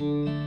Welcome 0.00 0.40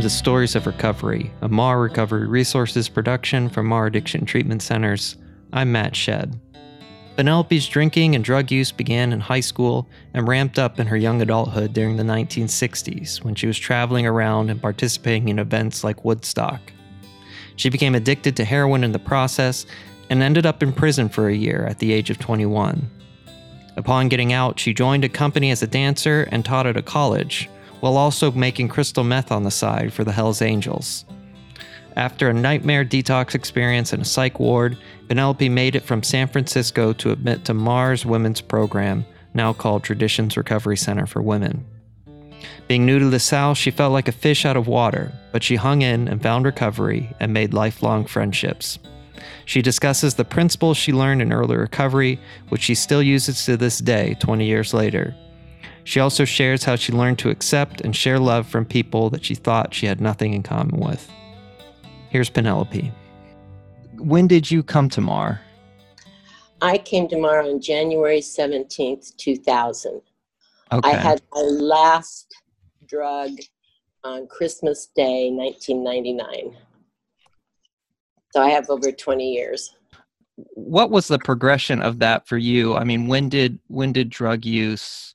to 0.00 0.10
Stories 0.10 0.56
of 0.56 0.66
Recovery, 0.66 1.32
a 1.42 1.48
MAR 1.48 1.80
Recovery 1.80 2.26
Resources 2.26 2.88
production 2.88 3.48
from 3.48 3.66
MAR 3.66 3.86
Addiction 3.86 4.24
Treatment 4.24 4.62
Centers. 4.62 5.16
I'm 5.52 5.70
Matt 5.70 5.94
Shed. 5.94 6.40
Penelope's 7.16 7.68
drinking 7.68 8.16
and 8.16 8.24
drug 8.24 8.50
use 8.50 8.72
began 8.72 9.12
in 9.12 9.20
high 9.20 9.38
school 9.38 9.88
and 10.12 10.26
ramped 10.26 10.58
up 10.58 10.80
in 10.80 10.88
her 10.88 10.96
young 10.96 11.22
adulthood 11.22 11.72
during 11.72 11.96
the 11.96 12.02
1960s 12.02 13.22
when 13.22 13.36
she 13.36 13.46
was 13.46 13.56
traveling 13.56 14.08
around 14.08 14.50
and 14.50 14.60
participating 14.60 15.28
in 15.28 15.38
events 15.38 15.84
like 15.84 16.04
Woodstock. 16.04 16.72
She 17.60 17.68
became 17.68 17.94
addicted 17.94 18.36
to 18.36 18.46
heroin 18.46 18.84
in 18.84 18.92
the 18.92 18.98
process 18.98 19.66
and 20.08 20.22
ended 20.22 20.46
up 20.46 20.62
in 20.62 20.72
prison 20.72 21.10
for 21.10 21.28
a 21.28 21.34
year 21.34 21.66
at 21.68 21.78
the 21.78 21.92
age 21.92 22.08
of 22.08 22.18
21. 22.18 22.90
Upon 23.76 24.08
getting 24.08 24.32
out, 24.32 24.58
she 24.58 24.72
joined 24.72 25.04
a 25.04 25.10
company 25.10 25.50
as 25.50 25.62
a 25.62 25.66
dancer 25.66 26.26
and 26.32 26.42
taught 26.42 26.66
at 26.66 26.78
a 26.78 26.82
college 26.82 27.50
while 27.80 27.98
also 27.98 28.32
making 28.32 28.68
crystal 28.68 29.04
meth 29.04 29.30
on 29.30 29.42
the 29.42 29.50
side 29.50 29.92
for 29.92 30.04
the 30.04 30.12
Hells 30.12 30.40
Angels. 30.40 31.04
After 31.96 32.30
a 32.30 32.32
nightmare 32.32 32.82
detox 32.82 33.34
experience 33.34 33.92
in 33.92 34.00
a 34.00 34.06
psych 34.06 34.40
ward, 34.40 34.78
Penelope 35.08 35.50
made 35.50 35.76
it 35.76 35.84
from 35.84 36.02
San 36.02 36.28
Francisco 36.28 36.94
to 36.94 37.10
admit 37.10 37.44
to 37.44 37.52
MAR's 37.52 38.06
women's 38.06 38.40
program, 38.40 39.04
now 39.34 39.52
called 39.52 39.84
Traditions 39.84 40.38
Recovery 40.38 40.78
Center 40.78 41.04
for 41.04 41.20
Women. 41.20 41.66
Being 42.68 42.86
new 42.86 42.98
to 42.98 43.10
the 43.10 43.20
South, 43.20 43.58
she 43.58 43.70
felt 43.70 43.92
like 43.92 44.08
a 44.08 44.12
fish 44.12 44.46
out 44.46 44.56
of 44.56 44.66
water, 44.66 45.12
but 45.32 45.42
she 45.42 45.56
hung 45.56 45.82
in 45.82 46.08
and 46.08 46.22
found 46.22 46.44
recovery 46.44 47.14
and 47.20 47.32
made 47.32 47.54
lifelong 47.54 48.04
friendships. 48.04 48.78
She 49.44 49.62
discusses 49.62 50.14
the 50.14 50.24
principles 50.24 50.76
she 50.76 50.92
learned 50.92 51.22
in 51.22 51.32
early 51.32 51.56
recovery, 51.56 52.18
which 52.48 52.62
she 52.62 52.74
still 52.74 53.02
uses 53.02 53.44
to 53.44 53.56
this 53.56 53.78
day, 53.78 54.16
20 54.20 54.46
years 54.46 54.72
later, 54.72 55.14
she 55.84 56.00
also 56.00 56.24
shares 56.24 56.64
how 56.64 56.76
she 56.76 56.92
learned 56.92 57.18
to 57.20 57.30
accept 57.30 57.80
and 57.80 57.94
share 57.94 58.18
love 58.18 58.46
from 58.46 58.64
people 58.64 59.10
that 59.10 59.24
she 59.24 59.34
thought 59.34 59.74
she 59.74 59.86
had 59.86 60.00
nothing 60.00 60.34
in 60.34 60.42
common 60.42 60.78
with. 60.78 61.10
Here's 62.10 62.30
Penelope. 62.30 62.92
When 63.98 64.26
did 64.26 64.50
you 64.50 64.62
come 64.62 64.88
to 64.90 65.00
MAR? 65.00 65.40
I 66.62 66.78
came 66.78 67.08
to 67.08 67.18
MAR 67.18 67.42
on 67.42 67.60
January 67.60 68.20
17th, 68.20 69.16
2000. 69.16 70.00
Okay. 70.72 70.88
I 70.88 70.94
had 70.94 71.22
my 71.32 71.40
last 71.40 72.32
drug 72.86 73.30
on 74.04 74.26
Christmas 74.26 74.88
Day, 74.94 75.30
1999. 75.30 76.56
So 78.32 78.42
I 78.42 78.50
have 78.50 78.70
over 78.70 78.92
20 78.92 79.32
years. 79.32 79.74
What 80.36 80.90
was 80.90 81.08
the 81.08 81.18
progression 81.18 81.82
of 81.82 81.98
that 81.98 82.26
for 82.26 82.38
you? 82.38 82.76
I 82.76 82.84
mean, 82.84 83.06
when 83.08 83.28
did 83.28 83.58
when 83.66 83.92
did 83.92 84.08
drug 84.08 84.44
use 84.44 85.14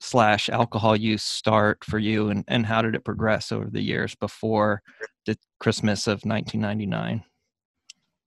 slash 0.00 0.48
alcohol 0.48 0.96
use 0.96 1.22
start 1.22 1.84
for 1.84 1.98
you 1.98 2.30
and, 2.30 2.44
and 2.48 2.66
how 2.66 2.82
did 2.82 2.94
it 2.94 3.04
progress 3.04 3.52
over 3.52 3.68
the 3.70 3.82
years 3.82 4.14
before 4.14 4.82
the 5.26 5.36
Christmas 5.60 6.06
of 6.06 6.22
1999? 6.24 7.22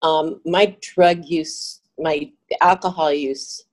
Um, 0.03 0.39
my 0.45 0.77
drug 0.81 1.25
use, 1.25 1.81
my 1.97 2.31
alcohol 2.61 3.11
use 3.11 3.65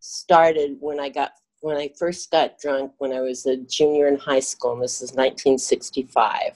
started 0.00 0.76
when 0.80 1.00
I 1.00 1.08
got 1.08 1.32
when 1.60 1.76
I 1.76 1.90
first 1.98 2.30
got 2.30 2.58
drunk 2.58 2.92
when 2.98 3.12
I 3.12 3.20
was 3.20 3.46
a 3.46 3.56
junior 3.56 4.08
in 4.08 4.16
high 4.16 4.40
school, 4.40 4.72
and 4.72 4.82
this 4.82 5.02
is 5.02 5.10
1965. 5.10 6.54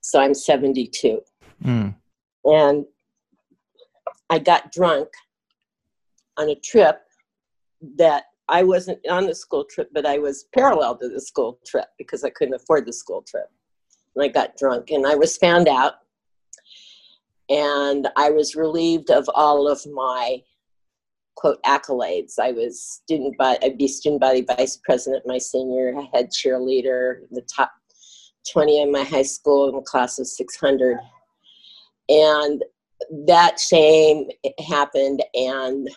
So 0.00 0.20
I'm 0.20 0.34
72. 0.34 1.22
Mm. 1.64 1.94
And 2.44 2.84
I 4.28 4.38
got 4.38 4.70
drunk 4.70 5.08
on 6.36 6.50
a 6.50 6.54
trip 6.56 7.00
that 7.96 8.24
I 8.48 8.62
wasn't 8.62 8.98
on 9.08 9.26
the 9.26 9.34
school 9.34 9.64
trip, 9.64 9.88
but 9.92 10.04
I 10.04 10.18
was 10.18 10.46
parallel 10.54 10.98
to 10.98 11.08
the 11.08 11.20
school 11.20 11.58
trip 11.66 11.86
because 11.96 12.24
I 12.24 12.30
couldn't 12.30 12.54
afford 12.54 12.86
the 12.86 12.92
school 12.92 13.22
trip. 13.22 13.48
And 14.14 14.22
I 14.22 14.28
got 14.28 14.56
drunk 14.56 14.90
and 14.90 15.06
I 15.06 15.14
was 15.14 15.36
found 15.36 15.68
out. 15.68 15.94
And 17.48 18.08
I 18.16 18.30
was 18.30 18.56
relieved 18.56 19.10
of 19.10 19.28
all 19.34 19.68
of 19.68 19.80
my 19.86 20.42
quote 21.36 21.62
accolades. 21.64 22.38
I 22.40 22.52
was 22.52 22.82
student 22.82 23.36
body, 23.36 23.58
I'd 23.62 23.78
be 23.78 23.88
student 23.88 24.20
body 24.20 24.42
vice 24.42 24.78
president 24.84 25.26
my 25.26 25.38
senior, 25.38 25.94
head 26.12 26.30
cheerleader, 26.30 27.20
the 27.30 27.42
top 27.42 27.72
20 28.52 28.82
in 28.82 28.92
my 28.92 29.02
high 29.02 29.22
school 29.22 29.68
in 29.68 29.76
the 29.76 29.82
class 29.82 30.18
of 30.18 30.26
600. 30.26 30.98
And 32.08 32.62
that 33.26 33.58
shame 33.58 34.28
happened 34.58 35.22
and 35.34 35.88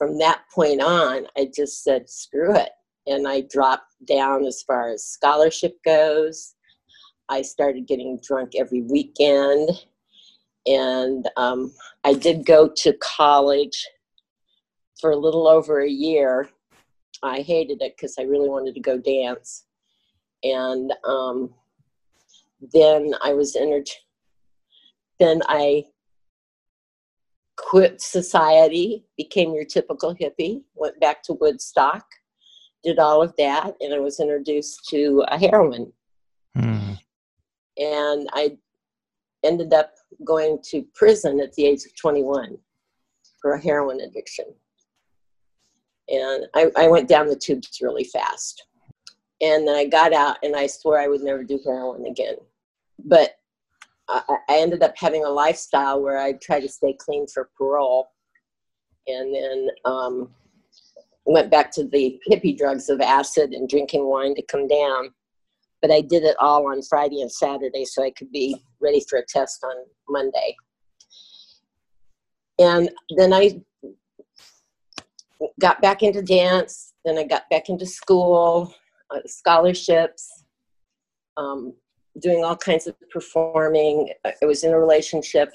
from 0.00 0.16
that 0.18 0.44
point 0.50 0.80
on, 0.80 1.26
I 1.36 1.50
just 1.54 1.84
said, 1.84 2.08
screw 2.08 2.56
it. 2.56 2.70
And 3.06 3.28
I 3.28 3.42
dropped 3.42 3.94
down 4.06 4.46
as 4.46 4.62
far 4.62 4.88
as 4.88 5.04
scholarship 5.04 5.76
goes. 5.84 6.54
I 7.28 7.42
started 7.42 7.86
getting 7.86 8.18
drunk 8.26 8.52
every 8.56 8.80
weekend. 8.80 9.68
And 10.66 11.28
um, 11.36 11.74
I 12.02 12.14
did 12.14 12.46
go 12.46 12.70
to 12.76 12.96
college 13.02 13.86
for 15.00 15.10
a 15.10 15.16
little 15.16 15.48
over 15.48 15.80
a 15.80 15.88
year. 15.88 16.48
I 17.22 17.40
hated 17.40 17.82
it 17.82 17.94
because 17.96 18.16
I 18.18 18.22
really 18.22 18.48
wanted 18.48 18.74
to 18.74 18.80
go 18.80 18.98
dance. 18.98 19.64
And 20.42 20.92
um, 21.04 21.52
then 22.72 23.14
I 23.22 23.32
was 23.34 23.56
entered. 23.56 23.88
Then 25.18 25.42
I 25.46 25.84
quit 27.56 28.00
society, 28.00 29.04
became 29.16 29.52
your 29.52 29.64
typical 29.64 30.14
hippie, 30.14 30.62
went 30.74 30.98
back 30.98 31.22
to 31.24 31.34
Woodstock, 31.34 32.04
did 32.82 32.98
all 32.98 33.22
of 33.22 33.34
that, 33.36 33.74
and 33.80 33.92
I 33.92 33.98
was 33.98 34.18
introduced 34.18 34.88
to 34.88 35.24
a 35.28 35.38
heroin. 35.38 35.92
Mm. 36.56 36.98
And 37.76 38.28
I 38.32 38.56
ended 39.44 39.72
up 39.74 39.92
going 40.24 40.58
to 40.70 40.84
prison 40.94 41.40
at 41.40 41.52
the 41.54 41.66
age 41.66 41.84
of 41.84 41.94
21 41.96 42.56
for 43.40 43.52
a 43.52 43.60
heroin 43.60 44.00
addiction. 44.00 44.46
And 46.10 46.46
I, 46.54 46.70
I 46.76 46.88
went 46.88 47.08
down 47.08 47.28
the 47.28 47.36
tubes 47.36 47.78
really 47.80 48.04
fast. 48.04 48.64
And 49.40 49.66
then 49.66 49.74
I 49.74 49.86
got 49.86 50.12
out 50.12 50.36
and 50.42 50.54
I 50.54 50.66
swore 50.66 50.98
I 50.98 51.08
would 51.08 51.22
never 51.22 51.44
do 51.44 51.58
heroin 51.64 52.06
again. 52.06 52.36
But 53.04 53.36
I, 54.08 54.22
I 54.48 54.58
ended 54.58 54.82
up 54.82 54.94
having 54.96 55.24
a 55.24 55.30
lifestyle 55.30 56.02
where 56.02 56.18
I 56.18 56.32
tried 56.32 56.60
to 56.60 56.68
stay 56.68 56.94
clean 56.98 57.26
for 57.26 57.50
parole, 57.56 58.10
and 59.06 59.34
then 59.34 59.68
um, 59.84 60.30
went 61.24 61.50
back 61.50 61.70
to 61.72 61.84
the 61.84 62.20
hippie 62.30 62.56
drugs 62.56 62.88
of 62.88 63.00
acid 63.00 63.52
and 63.52 63.68
drinking 63.68 64.06
wine 64.06 64.34
to 64.34 64.42
come 64.42 64.66
down. 64.66 65.10
But 65.80 65.90
I 65.90 66.02
did 66.02 66.24
it 66.24 66.36
all 66.38 66.66
on 66.66 66.82
Friday 66.82 67.22
and 67.22 67.32
Saturday 67.32 67.84
so 67.86 68.04
I 68.04 68.10
could 68.10 68.30
be 68.30 68.62
ready 68.80 69.02
for 69.08 69.18
a 69.18 69.24
test 69.26 69.64
on 69.64 69.76
Monday. 70.08 70.54
And 72.58 72.90
then 73.16 73.32
I 73.32 73.62
got 75.60 75.80
back 75.80 76.02
into 76.02 76.22
dance. 76.22 76.92
Then 77.04 77.18
I 77.18 77.24
got 77.24 77.48
back 77.50 77.68
into 77.68 77.86
school, 77.86 78.74
uh, 79.10 79.20
scholarships, 79.26 80.44
um, 81.36 81.74
doing 82.20 82.44
all 82.44 82.56
kinds 82.56 82.86
of 82.86 82.94
performing. 83.10 84.10
I 84.24 84.44
was 84.44 84.64
in 84.64 84.72
a 84.72 84.78
relationship. 84.78 85.50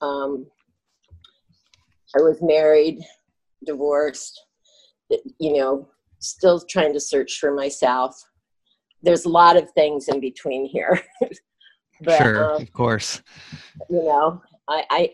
Um, 0.00 0.46
I 2.16 2.22
was 2.22 2.38
married, 2.40 3.00
divorced, 3.64 4.46
you 5.38 5.54
know, 5.54 5.88
still 6.18 6.60
trying 6.60 6.92
to 6.92 7.00
search 7.00 7.38
for 7.38 7.54
myself. 7.54 8.20
There's 9.02 9.24
a 9.24 9.30
lot 9.30 9.56
of 9.56 9.70
things 9.72 10.08
in 10.08 10.20
between 10.20 10.66
here. 10.66 11.00
but, 12.02 12.18
sure, 12.18 12.54
um, 12.54 12.62
of 12.62 12.72
course. 12.72 13.22
You 13.88 14.04
know, 14.04 14.42
I, 14.68 14.84
I 14.90 15.10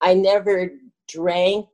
I 0.00 0.14
never 0.14 0.70
drank 1.08 1.66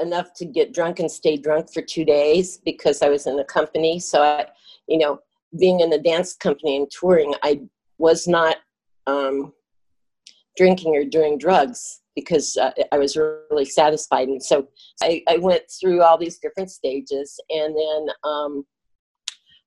enough 0.00 0.34
to 0.34 0.44
get 0.44 0.74
drunk 0.74 1.00
and 1.00 1.10
stay 1.10 1.36
drunk 1.36 1.72
for 1.72 1.82
two 1.82 2.04
days 2.04 2.58
because 2.64 3.02
I 3.02 3.08
was 3.08 3.26
in 3.26 3.38
a 3.38 3.44
company. 3.44 3.98
So 3.98 4.22
I, 4.22 4.46
you 4.86 4.98
know, 4.98 5.20
being 5.58 5.80
in 5.80 5.92
a 5.92 5.98
dance 5.98 6.34
company 6.34 6.76
and 6.76 6.90
touring, 6.90 7.34
I 7.42 7.62
was 7.98 8.26
not 8.26 8.56
um, 9.06 9.52
drinking 10.56 10.96
or 10.96 11.04
doing 11.04 11.38
drugs 11.38 12.00
because 12.14 12.56
uh, 12.56 12.72
I 12.92 12.98
was 12.98 13.16
really 13.16 13.64
satisfied. 13.64 14.28
And 14.28 14.42
so 14.42 14.68
I, 15.02 15.22
I, 15.28 15.36
went 15.36 15.64
through 15.70 16.02
all 16.02 16.16
these 16.16 16.38
different 16.38 16.70
stages. 16.70 17.38
And 17.50 17.76
then 17.76 18.06
um, 18.24 18.66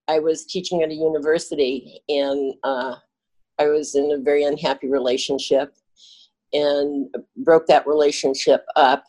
I 0.07 0.19
was 0.19 0.45
teaching 0.45 0.81
at 0.81 0.89
a 0.89 0.95
university 0.95 2.01
and 2.09 2.55
uh, 2.63 2.95
I 3.59 3.67
was 3.67 3.95
in 3.95 4.11
a 4.11 4.17
very 4.17 4.43
unhappy 4.43 4.87
relationship 4.87 5.75
and 6.51 7.13
broke 7.37 7.67
that 7.67 7.85
relationship 7.85 8.65
up. 8.75 9.03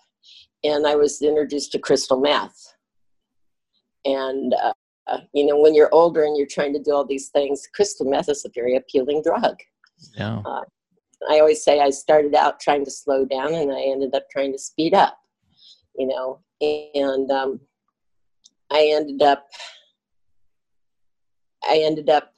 And 0.63 0.87
I 0.87 0.95
was 0.95 1.23
introduced 1.23 1.73
to 1.73 1.79
crystal 1.79 2.21
meth. 2.21 2.75
And 4.05 4.55
uh, 4.55 4.73
you 5.33 5.45
know, 5.47 5.59
when 5.59 5.75
you're 5.75 5.93
older 5.93 6.25
and 6.25 6.37
you're 6.37 6.47
trying 6.47 6.73
to 6.73 6.79
do 6.79 6.93
all 6.93 7.05
these 7.05 7.29
things, 7.29 7.69
crystal 7.75 8.09
meth 8.09 8.29
is 8.29 8.45
a 8.45 8.51
very 8.55 8.77
appealing 8.77 9.23
drug. 9.23 9.57
Yeah. 10.17 10.39
Uh, 10.45 10.63
I 11.29 11.41
always 11.41 11.63
say 11.63 11.81
I 11.81 11.91
started 11.91 12.35
out 12.35 12.61
trying 12.61 12.85
to 12.85 12.91
slow 12.91 13.25
down 13.25 13.53
and 13.55 13.71
I 13.73 13.81
ended 13.81 14.15
up 14.15 14.31
trying 14.31 14.53
to 14.53 14.59
speed 14.59 14.95
up, 14.95 15.19
you 15.97 16.07
know, 16.07 16.41
and 16.61 17.31
um, 17.31 17.61
I 18.71 18.91
ended 18.95 19.21
up, 19.23 19.47
I 21.63 21.83
ended 21.85 22.09
up, 22.09 22.33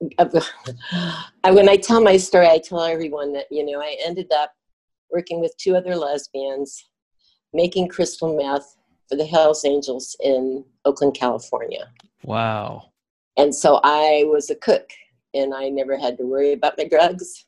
when 1.44 1.68
I 1.68 1.76
tell 1.76 2.00
my 2.00 2.16
story, 2.16 2.46
I 2.46 2.58
tell 2.58 2.82
everyone 2.82 3.32
that, 3.32 3.46
you 3.50 3.64
know, 3.64 3.80
I 3.80 3.96
ended 4.04 4.30
up 4.32 4.52
working 5.12 5.40
with 5.40 5.56
two 5.58 5.76
other 5.76 5.94
lesbians, 5.94 6.88
making 7.52 7.88
crystal 7.88 8.36
meth 8.36 8.76
for 9.08 9.16
the 9.16 9.26
Hells 9.26 9.64
Angels 9.64 10.16
in 10.20 10.64
Oakland, 10.84 11.14
California. 11.14 11.90
Wow. 12.24 12.90
And 13.36 13.54
so 13.54 13.80
I 13.84 14.24
was 14.26 14.50
a 14.50 14.54
cook 14.54 14.90
and 15.34 15.54
I 15.54 15.68
never 15.68 15.96
had 15.96 16.16
to 16.18 16.24
worry 16.24 16.52
about 16.52 16.78
my 16.78 16.84
drugs. 16.84 17.46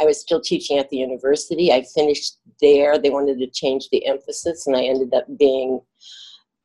I 0.00 0.04
was 0.04 0.20
still 0.20 0.40
teaching 0.40 0.78
at 0.78 0.90
the 0.90 0.98
university. 0.98 1.72
I 1.72 1.84
finished 1.94 2.38
there. 2.60 2.98
They 2.98 3.10
wanted 3.10 3.38
to 3.38 3.46
change 3.46 3.88
the 3.90 4.06
emphasis, 4.06 4.66
and 4.66 4.76
I 4.76 4.82
ended 4.82 5.14
up 5.14 5.24
being 5.38 5.80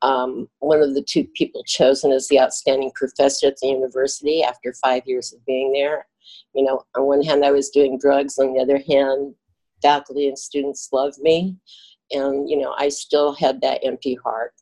um, 0.02 0.48
one 0.58 0.82
of 0.82 0.94
the 0.94 1.02
two 1.02 1.24
people 1.34 1.64
chosen 1.64 2.12
as 2.12 2.28
the 2.28 2.40
outstanding 2.40 2.90
professor 2.94 3.46
at 3.46 3.56
the 3.62 3.68
university 3.68 4.42
after 4.42 4.74
five 4.74 5.04
years 5.06 5.32
of 5.32 5.44
being 5.46 5.72
there. 5.72 6.06
You 6.54 6.64
know, 6.64 6.82
on 6.96 7.04
one 7.04 7.22
hand, 7.22 7.44
I 7.44 7.52
was 7.52 7.70
doing 7.70 7.98
drugs, 7.98 8.38
on 8.38 8.52
the 8.52 8.60
other 8.60 8.82
hand, 8.86 9.34
faculty 9.82 10.28
and 10.28 10.38
students 10.38 10.88
loved 10.92 11.18
me. 11.18 11.56
And, 12.10 12.48
you 12.48 12.58
know, 12.58 12.74
I 12.78 12.88
still 12.88 13.34
had 13.34 13.60
that 13.62 13.84
empty 13.84 14.14
heart, 14.22 14.52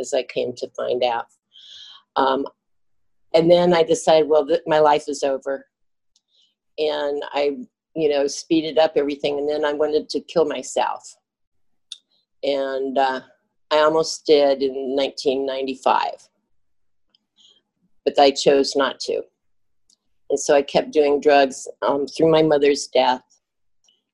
as 0.00 0.14
I 0.14 0.22
came 0.24 0.54
to 0.56 0.70
find 0.76 1.04
out. 1.04 1.26
Um, 2.16 2.46
and 3.34 3.50
then 3.50 3.74
I 3.74 3.82
decided, 3.82 4.28
well, 4.28 4.46
th- 4.46 4.62
my 4.66 4.78
life 4.78 5.04
is 5.08 5.22
over. 5.22 5.66
And 6.78 7.22
I, 7.32 7.58
you 7.94 8.08
know, 8.08 8.26
speeded 8.26 8.78
up 8.78 8.92
everything. 8.96 9.38
And 9.38 9.48
then 9.48 9.64
I 9.64 9.72
wanted 9.72 10.08
to 10.10 10.20
kill 10.20 10.44
myself. 10.44 11.16
And 12.42 12.96
uh, 12.96 13.20
I 13.70 13.78
almost 13.78 14.26
did 14.26 14.62
in 14.62 14.96
1995. 14.96 16.28
But 18.04 18.18
I 18.18 18.30
chose 18.30 18.76
not 18.76 19.00
to. 19.00 19.22
And 20.30 20.38
so 20.38 20.54
I 20.54 20.62
kept 20.62 20.92
doing 20.92 21.20
drugs 21.20 21.68
um, 21.82 22.06
through 22.06 22.30
my 22.30 22.42
mother's 22.42 22.86
death, 22.86 23.22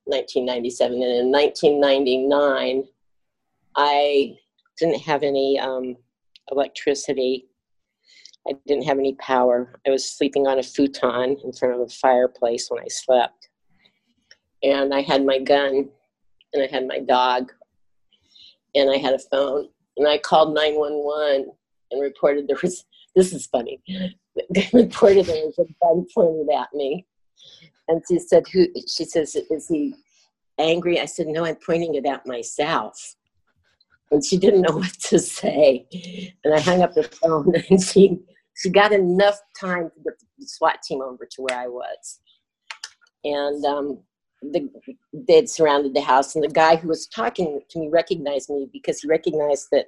1997. 0.05 0.93
And 0.93 1.03
in 1.03 1.31
1999, 1.31 2.83
I 3.75 4.35
didn't 4.77 5.01
have 5.01 5.23
any 5.23 5.59
um, 5.59 5.95
electricity 6.51 7.47
I 8.47 8.53
didn't 8.65 8.85
have 8.85 8.97
any 8.97 9.15
power. 9.15 9.79
I 9.85 9.91
was 9.91 10.09
sleeping 10.09 10.47
on 10.47 10.59
a 10.59 10.63
futon 10.63 11.37
in 11.43 11.53
front 11.53 11.75
of 11.75 11.81
a 11.81 11.87
fireplace 11.87 12.69
when 12.69 12.83
I 12.83 12.87
slept. 12.87 13.49
And 14.63 14.93
I 14.93 15.01
had 15.01 15.25
my 15.25 15.39
gun 15.39 15.89
and 16.53 16.63
I 16.63 16.67
had 16.67 16.87
my 16.87 16.99
dog 16.99 17.51
and 18.75 18.89
I 18.89 18.97
had 18.97 19.13
a 19.13 19.19
phone. 19.19 19.67
And 19.97 20.07
I 20.07 20.17
called 20.17 20.55
911 20.55 21.51
and 21.91 22.01
reported 22.01 22.47
there 22.47 22.57
was, 22.61 22.85
this 23.15 23.33
is 23.33 23.45
funny, 23.47 23.81
reported 24.73 25.25
there 25.25 25.45
was 25.45 25.59
a 25.59 25.65
gun 25.83 26.05
pointed 26.13 26.49
at 26.55 26.73
me. 26.73 27.05
And 27.87 28.01
she 28.07 28.19
said, 28.19 28.47
who, 28.47 28.67
she 28.87 29.05
says, 29.05 29.35
is 29.35 29.67
he 29.67 29.95
angry? 30.57 30.99
I 30.99 31.05
said, 31.05 31.27
no, 31.27 31.45
I'm 31.45 31.57
pointing 31.65 31.95
it 31.95 32.05
at 32.05 32.25
myself 32.25 33.15
and 34.11 34.23
she 34.23 34.37
didn't 34.37 34.61
know 34.61 34.75
what 34.77 34.93
to 34.99 35.17
say. 35.17 35.87
And 36.43 36.53
I 36.53 36.59
hung 36.59 36.81
up 36.81 36.93
the 36.93 37.03
phone, 37.03 37.53
and 37.69 37.81
she 37.81 38.19
she 38.55 38.69
got 38.69 38.91
enough 38.91 39.39
time 39.59 39.89
to 39.89 40.03
get 40.03 40.13
the 40.37 40.45
SWAT 40.45 40.83
team 40.83 41.01
over 41.01 41.25
to 41.25 41.41
where 41.41 41.57
I 41.57 41.67
was. 41.67 42.19
And 43.23 43.65
um, 43.65 43.99
the, 44.41 44.69
they'd 45.13 45.49
surrounded 45.49 45.95
the 45.95 46.01
house, 46.01 46.35
and 46.35 46.43
the 46.43 46.49
guy 46.49 46.75
who 46.75 46.89
was 46.89 47.07
talking 47.07 47.61
to 47.69 47.79
me 47.79 47.89
recognized 47.89 48.49
me 48.49 48.69
because 48.71 48.99
he 48.99 49.07
recognized 49.07 49.67
that 49.71 49.87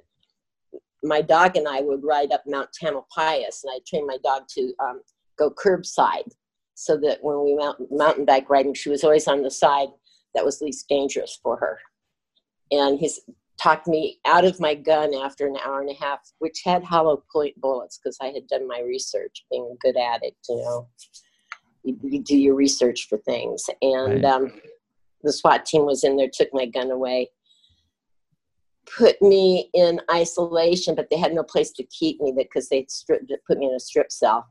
my 1.02 1.20
dog 1.20 1.56
and 1.56 1.68
I 1.68 1.82
would 1.82 2.02
ride 2.02 2.32
up 2.32 2.42
Mount 2.46 2.70
Tamalpais, 2.72 3.62
and 3.62 3.70
I 3.70 3.78
trained 3.86 4.06
my 4.06 4.18
dog 4.24 4.44
to 4.50 4.72
um, 4.82 5.02
go 5.38 5.50
curbside 5.50 6.32
so 6.74 6.96
that 6.98 7.18
when 7.22 7.44
we 7.44 7.54
mount, 7.54 7.78
mountain 7.90 8.24
bike 8.24 8.50
riding, 8.50 8.74
she 8.74 8.90
was 8.90 9.04
always 9.04 9.28
on 9.28 9.42
the 9.42 9.50
side 9.50 9.88
that 10.34 10.44
was 10.44 10.60
least 10.60 10.88
dangerous 10.88 11.38
for 11.42 11.56
her. 11.56 11.78
And 12.70 12.98
his 12.98 13.20
talked 13.60 13.86
me 13.86 14.18
out 14.24 14.44
of 14.44 14.58
my 14.60 14.74
gun 14.74 15.14
after 15.14 15.46
an 15.46 15.56
hour 15.64 15.80
and 15.80 15.90
a 15.90 15.94
half, 15.94 16.18
which 16.38 16.62
had 16.64 16.82
hollow 16.82 17.22
point 17.32 17.58
bullets 17.60 17.98
because 17.98 18.18
I 18.20 18.26
had 18.26 18.46
done 18.48 18.66
my 18.66 18.80
research, 18.80 19.44
being 19.50 19.70
a 19.72 19.76
good 19.78 19.96
addict, 19.96 20.46
you 20.48 20.56
know. 20.56 20.88
You, 21.84 21.98
you 22.02 22.22
do 22.22 22.36
your 22.36 22.54
research 22.54 23.06
for 23.08 23.18
things. 23.18 23.64
And 23.82 24.24
right. 24.24 24.24
um, 24.24 24.52
the 25.22 25.32
SWAT 25.32 25.66
team 25.66 25.84
was 25.84 26.02
in 26.02 26.16
there, 26.16 26.30
took 26.32 26.48
my 26.52 26.66
gun 26.66 26.90
away, 26.90 27.28
put 28.96 29.20
me 29.20 29.70
in 29.74 30.00
isolation, 30.12 30.94
but 30.94 31.08
they 31.10 31.18
had 31.18 31.34
no 31.34 31.42
place 31.42 31.72
to 31.72 31.84
keep 31.84 32.20
me 32.20 32.32
because 32.36 32.68
they 32.68 32.86
stripped, 32.88 33.30
put 33.46 33.58
me 33.58 33.66
in 33.66 33.74
a 33.74 33.80
strip 33.80 34.10
cell. 34.10 34.46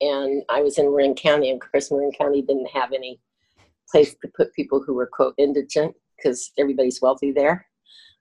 And 0.00 0.42
I 0.48 0.60
was 0.60 0.78
in 0.78 0.90
Marin 0.90 1.14
County, 1.14 1.50
and 1.50 1.62
of 1.62 1.70
course, 1.70 1.90
Marin 1.90 2.12
County 2.12 2.42
didn't 2.42 2.70
have 2.70 2.92
any 2.92 3.20
place 3.90 4.14
to 4.14 4.28
put 4.36 4.52
people 4.54 4.82
who 4.84 4.94
were, 4.94 5.08
quote, 5.10 5.34
indigent 5.38 5.94
because 6.16 6.52
everybody's 6.58 7.00
wealthy 7.00 7.32
there. 7.32 7.66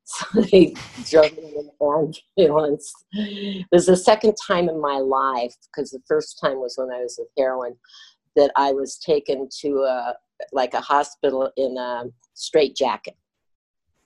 So 0.07 0.41
they 0.41 0.75
drove 1.09 1.35
me 1.35 1.55
in 1.57 1.69
an 1.81 2.13
ambulance. 2.37 2.93
It 3.13 3.65
was 3.71 3.87
the 3.87 3.97
second 3.97 4.35
time 4.47 4.69
in 4.69 4.79
my 4.79 4.99
life, 4.99 5.55
because 5.65 5.89
the 5.89 6.01
first 6.07 6.37
time 6.39 6.59
was 6.59 6.75
when 6.77 6.91
I 6.91 7.01
was 7.01 7.15
with 7.17 7.29
heroin, 7.35 7.75
that 8.35 8.51
I 8.55 8.71
was 8.71 8.99
taken 8.99 9.49
to 9.61 9.69
a 9.79 10.13
like 10.51 10.75
a 10.75 10.81
hospital 10.81 11.51
in 11.57 11.75
a 11.77 12.03
straitjacket. 12.35 13.15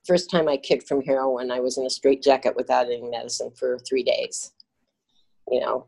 First 0.08 0.32
time 0.32 0.48
I 0.48 0.56
kicked 0.56 0.88
from 0.88 1.02
heroin, 1.04 1.52
I 1.52 1.60
was 1.60 1.78
in 1.78 1.86
a 1.86 1.90
straitjacket 1.90 2.56
without 2.56 2.86
any 2.86 3.02
medicine 3.02 3.52
for 3.52 3.78
three 3.80 4.04
days. 4.04 4.54
You 5.52 5.60
know, 5.60 5.88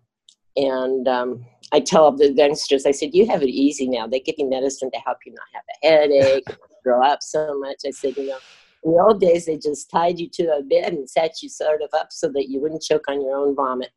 and 0.57 1.07
um, 1.07 1.45
I 1.73 1.79
tell 1.79 2.11
the 2.11 2.33
youngsters, 2.33 2.85
I 2.85 2.91
said, 2.91 3.13
"You 3.13 3.25
have 3.27 3.43
it 3.43 3.49
easy 3.49 3.87
now. 3.87 4.07
They 4.07 4.19
give 4.19 4.35
you 4.37 4.49
medicine 4.49 4.91
to 4.91 4.99
help 4.99 5.19
you 5.25 5.33
not 5.33 5.47
have 5.53 5.63
a 5.71 5.87
headache, 5.87 6.47
grow 6.83 7.03
up 7.03 7.21
so 7.21 7.57
much." 7.59 7.81
I 7.85 7.91
said, 7.91 8.17
"You 8.17 8.27
know." 8.27 8.37
In 8.83 8.93
the 8.93 8.99
old 8.99 9.21
days, 9.21 9.45
they 9.45 9.57
just 9.57 9.91
tied 9.91 10.19
you 10.19 10.27
to 10.33 10.57
a 10.57 10.63
bed 10.63 10.93
and 10.93 11.07
sat 11.07 11.43
you 11.43 11.49
sort 11.49 11.83
of 11.83 11.89
up 11.93 12.07
so 12.09 12.29
that 12.29 12.49
you 12.49 12.59
wouldn't 12.59 12.81
choke 12.81 13.05
on 13.07 13.21
your 13.21 13.35
own 13.35 13.55
vomit. 13.55 13.91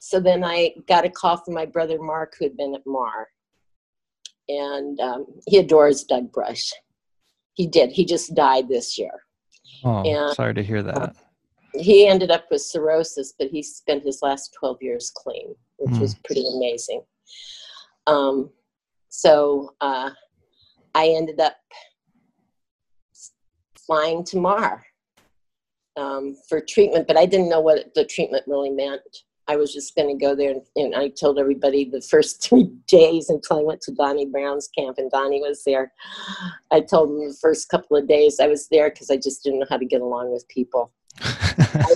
So 0.00 0.20
then 0.20 0.44
I 0.44 0.74
got 0.86 1.06
a 1.06 1.10
call 1.10 1.38
from 1.38 1.54
my 1.54 1.64
brother 1.64 1.96
Mark, 1.98 2.34
who 2.38 2.44
had 2.44 2.56
been 2.56 2.74
at 2.74 2.82
MAR. 2.84 3.28
And 4.48 5.00
um, 5.00 5.26
he 5.46 5.58
adores 5.58 6.04
Doug 6.04 6.30
Brush. 6.32 6.72
He 7.54 7.66
did. 7.66 7.92
He 7.92 8.04
just 8.04 8.34
died 8.34 8.68
this 8.68 8.98
year. 8.98 9.12
Oh, 9.84 10.02
and, 10.02 10.34
sorry 10.34 10.54
to 10.54 10.62
hear 10.62 10.82
that. 10.82 11.14
He 11.74 12.06
ended 12.06 12.30
up 12.30 12.46
with 12.50 12.62
cirrhosis, 12.62 13.34
but 13.38 13.48
he 13.48 13.62
spent 13.62 14.04
his 14.04 14.20
last 14.22 14.54
12 14.58 14.78
years 14.80 15.12
clean, 15.14 15.54
which 15.78 15.94
mm. 15.94 16.00
was 16.00 16.14
pretty 16.24 16.44
amazing. 16.56 17.02
Um, 18.06 18.50
so 19.08 19.74
uh, 19.80 20.10
I 20.94 21.08
ended 21.08 21.40
up 21.40 21.56
flying 23.86 24.24
to 24.24 24.38
Mar 24.38 24.84
um, 25.96 26.36
for 26.48 26.60
treatment, 26.60 27.06
but 27.06 27.16
I 27.16 27.26
didn't 27.26 27.48
know 27.48 27.60
what 27.60 27.94
the 27.94 28.04
treatment 28.04 28.44
really 28.46 28.70
meant. 28.70 29.02
I 29.48 29.56
was 29.56 29.72
just 29.72 29.96
going 29.96 30.08
to 30.08 30.24
go 30.24 30.36
there, 30.36 30.52
and, 30.52 30.62
and, 30.76 30.94
I 30.94 31.08
told 31.08 31.38
everybody 31.38 31.84
the 31.84 32.00
first 32.00 32.42
three 32.48 32.70
days 32.86 33.28
until 33.28 33.58
I 33.58 33.62
went 33.62 33.80
to 33.82 33.92
Donnie 33.92 34.26
Brown's 34.26 34.68
camp, 34.68 34.98
and 34.98 35.10
Donnie 35.10 35.40
was 35.40 35.64
there. 35.64 35.92
I 36.70 36.80
told 36.80 37.10
him 37.10 37.28
the 37.28 37.36
first 37.40 37.68
couple 37.68 37.96
of 37.96 38.06
days 38.06 38.38
I 38.40 38.46
was 38.46 38.68
there 38.68 38.88
because 38.90 39.10
I 39.10 39.16
just 39.16 39.42
didn't 39.42 39.60
know 39.60 39.66
how 39.68 39.78
to 39.78 39.84
get 39.84 40.00
along 40.00 40.32
with 40.32 40.46
people. 40.48 40.92
I 41.58 41.94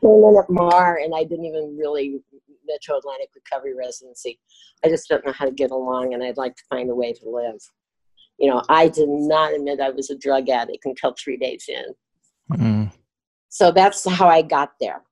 came 0.00 0.24
in 0.24 0.36
at 0.38 0.50
Mar, 0.50 0.98
and 1.02 1.14
I 1.14 1.24
didn't 1.24 1.44
even 1.44 1.76
really 1.76 2.20
Metro 2.66 2.98
Atlanta 2.98 3.24
Recovery 3.34 3.74
Residency. 3.74 4.38
I 4.84 4.88
just 4.88 5.08
don't 5.08 5.24
know 5.24 5.32
how 5.32 5.44
to 5.44 5.50
get 5.50 5.70
along, 5.70 6.14
and 6.14 6.22
I'd 6.22 6.36
like 6.36 6.56
to 6.56 6.64
find 6.70 6.90
a 6.90 6.94
way 6.94 7.12
to 7.12 7.28
live 7.28 7.60
you 8.38 8.48
know, 8.48 8.62
I 8.68 8.88
did 8.88 9.08
not 9.08 9.52
admit 9.52 9.80
I 9.80 9.90
was 9.90 10.10
a 10.10 10.16
drug 10.16 10.48
addict 10.48 10.84
until 10.86 11.12
three 11.12 11.36
days 11.36 11.68
in. 11.68 12.56
Mm. 12.56 12.92
So 13.48 13.72
that's 13.72 14.08
how 14.08 14.28
I 14.28 14.42
got 14.42 14.72
there. 14.80 15.02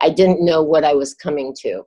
I 0.00 0.10
didn't 0.10 0.44
know 0.44 0.62
what 0.62 0.84
I 0.84 0.94
was 0.94 1.12
coming 1.12 1.54
to. 1.62 1.82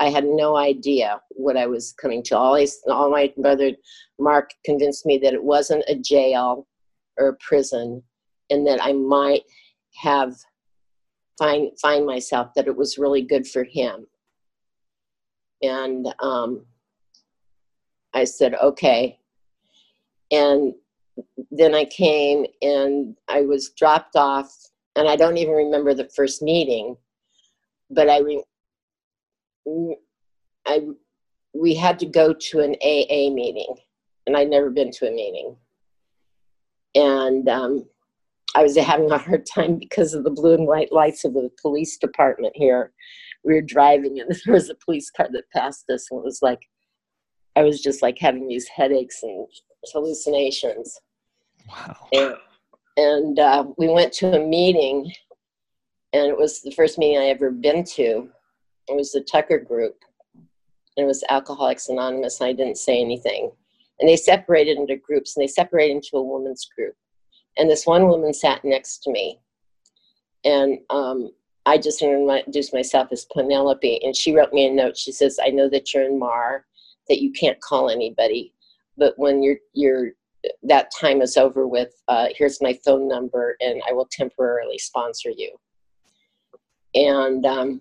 I 0.00 0.08
had 0.08 0.24
no 0.24 0.56
idea 0.56 1.20
what 1.30 1.56
I 1.56 1.66
was 1.66 1.92
coming 2.00 2.22
to. 2.24 2.36
All, 2.36 2.58
all 2.90 3.10
my 3.10 3.32
brother 3.36 3.72
Mark 4.18 4.50
convinced 4.64 5.06
me 5.06 5.18
that 5.18 5.34
it 5.34 5.44
wasn't 5.44 5.84
a 5.86 5.94
jail 5.94 6.66
or 7.18 7.28
a 7.28 7.36
prison, 7.36 8.02
and 8.50 8.66
that 8.66 8.82
I 8.82 8.94
might 8.94 9.42
have 9.94 10.36
find 11.38 11.70
find 11.80 12.06
myself 12.06 12.50
that 12.54 12.66
it 12.66 12.76
was 12.76 12.98
really 12.98 13.22
good 13.22 13.46
for 13.46 13.64
him. 13.64 14.06
And 15.62 16.12
um, 16.20 16.66
I 18.14 18.24
said, 18.24 18.54
okay, 18.54 19.18
and 20.30 20.74
then 21.50 21.74
I 21.74 21.84
came 21.84 22.46
and 22.62 23.16
I 23.28 23.42
was 23.42 23.70
dropped 23.70 24.16
off, 24.16 24.52
and 24.96 25.08
I 25.08 25.16
don't 25.16 25.36
even 25.36 25.54
remember 25.54 25.94
the 25.94 26.10
first 26.16 26.42
meeting, 26.42 26.96
but 27.90 28.08
I, 28.08 28.18
re- 28.20 28.44
I 30.66 30.80
we 31.54 31.74
had 31.74 31.98
to 32.00 32.06
go 32.06 32.32
to 32.32 32.60
an 32.60 32.74
AA 32.82 33.30
meeting, 33.32 33.76
and 34.26 34.36
I'd 34.36 34.48
never 34.48 34.70
been 34.70 34.90
to 34.92 35.08
a 35.08 35.12
meeting. 35.12 35.56
And 36.94 37.48
um, 37.48 37.86
I 38.54 38.62
was 38.62 38.76
having 38.76 39.10
a 39.10 39.18
hard 39.18 39.46
time 39.46 39.78
because 39.78 40.14
of 40.14 40.24
the 40.24 40.30
blue 40.30 40.54
and 40.54 40.66
white 40.66 40.92
lights 40.92 41.24
of 41.24 41.34
the 41.34 41.50
police 41.60 41.96
department 41.96 42.54
here. 42.54 42.92
We 43.44 43.54
were 43.54 43.62
driving, 43.62 44.20
and 44.20 44.30
there 44.44 44.54
was 44.54 44.70
a 44.70 44.74
police 44.74 45.10
car 45.10 45.28
that 45.32 45.50
passed 45.54 45.88
us, 45.90 46.08
and 46.10 46.18
it 46.18 46.24
was 46.24 46.40
like 46.42 46.68
I 47.56 47.62
was 47.62 47.82
just 47.82 48.02
like 48.02 48.18
having 48.18 48.48
these 48.48 48.68
headaches 48.68 49.22
and 49.22 49.46
hallucinations. 49.92 50.98
Wow. 51.68 51.96
And, 52.12 52.34
and 52.96 53.38
uh, 53.38 53.64
we 53.76 53.88
went 53.88 54.12
to 54.14 54.36
a 54.36 54.46
meeting, 54.46 55.12
and 56.12 56.26
it 56.26 56.36
was 56.36 56.62
the 56.62 56.70
first 56.70 56.98
meeting 56.98 57.18
I 57.18 57.26
ever 57.26 57.50
been 57.50 57.84
to. 57.84 58.28
It 58.88 58.96
was 58.96 59.12
the 59.12 59.20
Tucker 59.20 59.58
Group, 59.58 59.96
and 60.34 61.04
it 61.04 61.06
was 61.06 61.24
Alcoholics 61.28 61.88
Anonymous, 61.88 62.40
and 62.40 62.48
I 62.48 62.52
didn't 62.52 62.78
say 62.78 63.00
anything. 63.00 63.50
And 64.00 64.08
they 64.08 64.16
separated 64.16 64.78
into 64.78 64.96
groups, 64.96 65.36
and 65.36 65.42
they 65.42 65.48
separated 65.48 65.96
into 65.96 66.16
a 66.16 66.22
women's 66.22 66.66
group. 66.76 66.94
And 67.56 67.70
this 67.70 67.86
one 67.86 68.08
woman 68.08 68.32
sat 68.32 68.64
next 68.64 69.02
to 69.04 69.10
me, 69.10 69.38
and 70.44 70.78
um, 70.90 71.30
I 71.66 71.78
just 71.78 72.02
introduced 72.02 72.74
myself 72.74 73.08
as 73.12 73.26
Penelope, 73.32 74.00
and 74.04 74.16
she 74.16 74.34
wrote 74.34 74.52
me 74.52 74.66
a 74.66 74.72
note. 74.72 74.96
She 74.96 75.12
says, 75.12 75.38
"I 75.42 75.50
know 75.50 75.68
that 75.68 75.92
you're 75.92 76.04
in 76.04 76.18
Mar, 76.18 76.66
that 77.08 77.20
you 77.20 77.30
can't 77.32 77.60
call 77.60 77.90
anybody, 77.90 78.54
but 78.96 79.14
when 79.18 79.42
you're 79.42 79.58
you're 79.74 80.12
that 80.64 80.90
time 80.98 81.22
is 81.22 81.36
over 81.36 81.68
with, 81.68 81.94
uh, 82.08 82.26
here's 82.36 82.60
my 82.60 82.76
phone 82.84 83.06
number, 83.06 83.56
and 83.60 83.80
I 83.88 83.92
will 83.92 84.08
temporarily 84.10 84.78
sponsor 84.78 85.30
you." 85.30 85.54
And 86.94 87.46
um, 87.46 87.80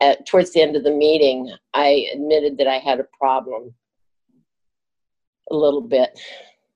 at, 0.00 0.26
towards 0.26 0.52
the 0.52 0.62
end 0.62 0.76
of 0.76 0.84
the 0.84 0.90
meeting, 0.90 1.52
I 1.72 2.08
admitted 2.12 2.58
that 2.58 2.68
I 2.68 2.78
had 2.78 3.00
a 3.00 3.08
problem 3.18 3.74
a 5.50 5.54
little 5.54 5.82
bit 5.82 6.18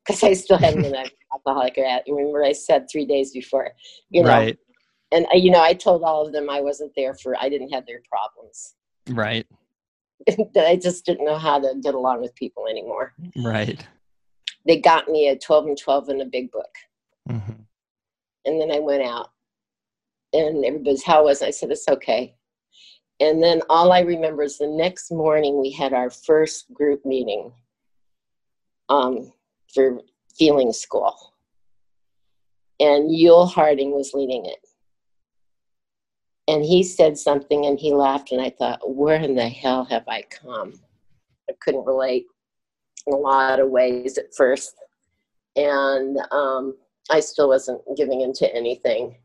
because 0.09 0.25
I 0.25 0.33
still 0.33 0.57
hadn't 0.57 0.83
been 0.83 0.95
an 0.95 1.07
alcoholic. 1.33 1.77
At 1.79 2.05
remember, 2.09 2.43
I 2.43 2.53
said 2.53 2.87
three 2.91 3.05
days 3.05 3.33
before, 3.33 3.73
you 4.11 4.23
know, 4.23 4.31
right. 4.31 4.59
and 5.13 5.27
I, 5.33 5.37
you 5.37 5.51
know, 5.51 5.63
I 5.63 5.75
told 5.75 6.03
all 6.03 6.27
of 6.27 6.33
them 6.33 6.49
I 6.49 6.61
wasn't 6.61 6.93
there 6.97 7.15
for. 7.15 7.37
I 7.39 7.49
didn't 7.49 7.71
have 7.71 7.87
their 7.87 8.01
problems. 8.11 8.75
Right. 9.11 9.47
that 10.27 10.67
I 10.67 10.77
just 10.77 11.05
didn't 11.05 11.27
know 11.27 11.39
how 11.39 11.61
to 11.61 11.75
get 11.83 11.95
along 11.95 12.23
with 12.23 12.35
people 12.35 12.67
anymore. 12.69 13.13
Right. 13.37 13.85
They 14.67 14.79
got 14.81 15.09
me 15.09 15.29
a 15.29 15.39
12 15.39 15.67
and 15.67 15.79
12 15.79 16.09
in 16.09 16.21
a 16.23 16.27
big 16.27 16.51
book. 16.51 16.75
Mm-hmm. 17.29 17.63
And 18.47 18.61
then 18.61 18.73
I 18.73 18.81
went 18.81 19.03
out 19.03 19.31
and 20.33 20.65
everybody's, 20.65 21.05
how 21.05 21.25
was 21.25 21.43
I 21.43 21.51
said, 21.51 21.71
it's 21.71 21.89
okay. 21.89 22.35
And 23.21 23.43
then 23.43 23.63
all 23.69 23.93
I 23.93 24.01
remember 24.01 24.43
is 24.43 24.59
the 24.59 24.67
next 24.67 25.11
morning 25.11 25.61
we 25.61 25.71
had 25.71 25.93
our 25.93 26.11
first 26.11 26.73
group 26.73 27.05
meeting 27.05 27.53
um, 28.89 29.33
for 29.75 30.01
feeling 30.37 30.73
school. 30.73 31.35
And 32.81 33.15
Yule 33.15 33.47
Harding 33.47 33.93
was 33.93 34.15
leading 34.15 34.47
it. 34.47 34.59
And 36.47 36.65
he 36.65 36.83
said 36.83 37.19
something 37.19 37.67
and 37.67 37.79
he 37.79 37.93
laughed, 37.93 38.33
and 38.33 38.41
I 38.41 38.51
thought, 38.51 38.81
where 38.95 39.21
in 39.21 39.35
the 39.35 39.49
hell 39.49 39.85
have 39.85 40.09
I 40.09 40.23
come? 40.23 40.81
I 41.51 41.53
couldn't 41.61 41.85
relate 41.85 42.25
in 43.07 43.13
a 43.13 43.17
lot 43.17 43.61
of 43.61 43.69
ways 43.69 44.17
at 44.17 44.35
first. 44.35 44.75
And 45.57 46.19
um, 46.31 46.77
I 47.11 47.21
still 47.21 47.49
wasn't 47.49 47.83
giving 47.97 48.23
into 48.23 48.55
anything. 48.55 49.17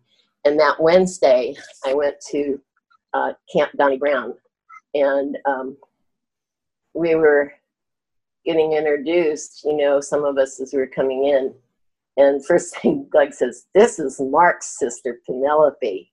And 0.46 0.60
that 0.60 0.82
Wednesday, 0.82 1.56
I 1.86 1.94
went 1.94 2.16
to 2.32 2.60
uh, 3.14 3.34
Camp 3.54 3.72
Donnie 3.78 3.98
Brown, 3.98 4.34
and 4.94 5.38
um, 5.46 5.78
we 6.94 7.16
were 7.16 7.54
getting 8.46 8.74
introduced. 8.74 9.62
You 9.64 9.78
know, 9.78 10.00
some 10.00 10.24
of 10.24 10.38
us 10.38 10.60
as 10.60 10.74
we 10.74 10.80
were 10.80 10.88
coming 10.88 11.26
in, 11.26 11.54
and 12.18 12.46
first 12.46 12.78
thing 12.78 13.08
Doug 13.14 13.34
says, 13.34 13.66
"This 13.74 14.00
is 14.00 14.20
Mark's 14.20 14.78
sister 14.80 15.20
Penelope." 15.26 16.12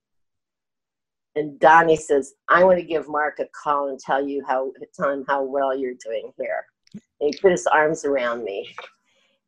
And 1.37 1.59
Donnie 1.61 1.97
says, 1.97 2.35
"I 2.49 2.65
want 2.65 2.79
to 2.79 2.85
give 2.85 3.09
Mark 3.09 3.39
a 3.39 3.47
call 3.63 3.89
and 3.89 3.99
tell 3.99 4.27
you 4.27 4.45
how 4.47 4.73
tell 4.95 5.11
him 5.11 5.25
how 5.29 5.43
well 5.43 5.77
you're 5.77 5.95
doing 6.05 6.33
here." 6.39 6.65
And 6.93 7.33
he 7.33 7.41
put 7.41 7.53
his 7.53 7.67
arms 7.67 8.05
around 8.05 8.45
me, 8.45 8.69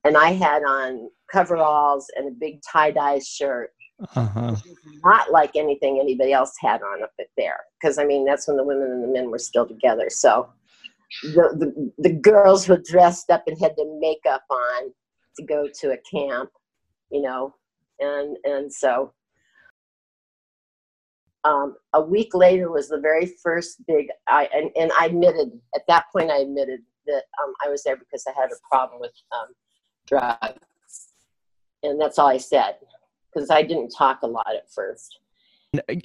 and 0.05 0.17
I 0.17 0.33
had 0.33 0.63
on 0.63 1.11
coveralls 1.31 2.11
and 2.17 2.29
a 2.29 2.33
big 2.33 2.61
tie 2.71 2.91
dye 2.91 3.19
shirt 3.19 3.71
uh-huh. 4.17 4.57
not 5.05 5.31
like 5.31 5.53
anything 5.57 5.99
anybody 6.01 6.33
else 6.33 6.55
had 6.61 6.83
on 6.83 7.03
up 7.03 7.13
there. 7.37 7.61
Because 7.81 7.99
I 7.99 8.05
mean, 8.05 8.25
that's 8.25 8.49
when 8.49 8.57
the 8.57 8.65
women 8.65 8.91
and 8.91 9.03
the 9.03 9.09
men 9.09 9.31
were 9.31 9.39
still 9.39 9.67
together. 9.67 10.09
So 10.11 10.49
the, 11.23 11.93
the 11.99 12.13
girls 12.13 12.69
were 12.69 12.83
dressed 12.85 13.31
up 13.31 13.45
and 13.47 13.59
had 13.61 13.75
their 13.77 13.87
makeup 13.99 14.43
on 14.51 14.93
to 15.37 15.45
go 15.45 15.69
to 15.81 15.93
a 15.93 15.99
camp, 15.99 16.51
you 17.11 17.23
know, 17.23 17.55
and 18.01 18.37
and 18.45 18.73
so. 18.73 19.13
Um, 21.45 21.75
a 21.93 22.01
week 22.01 22.37
later 22.37 22.71
was 22.71 22.89
the 22.89 23.01
very 23.01 23.27
first 23.43 23.85
big 23.89 24.07
I 24.29 24.49
and, 24.55 24.71
and 24.77 24.93
I 24.97 25.07
admitted 25.07 25.51
at 25.75 25.83
that 25.89 26.05
point 26.13 26.31
I 26.31 26.39
admitted 26.39 26.83
that 27.07 27.23
um, 27.43 27.53
I 27.67 27.69
was 27.69 27.83
there 27.83 27.97
because 27.97 28.25
I 28.29 28.41
had 28.41 28.51
a 28.53 28.69
problem 28.69 29.01
with 29.01 29.11
um, 29.33 29.49
drugs, 30.07 31.09
and 31.83 32.01
that's 32.01 32.21
all 32.21 32.29
I 32.29 32.37
said 32.37 32.77
because 33.33 33.51
I 33.51 33.63
didn't 33.63 33.91
talk 33.91 34.23
a 34.23 34.27
lot 34.27 34.55
at 34.55 34.71
first. 34.73 35.19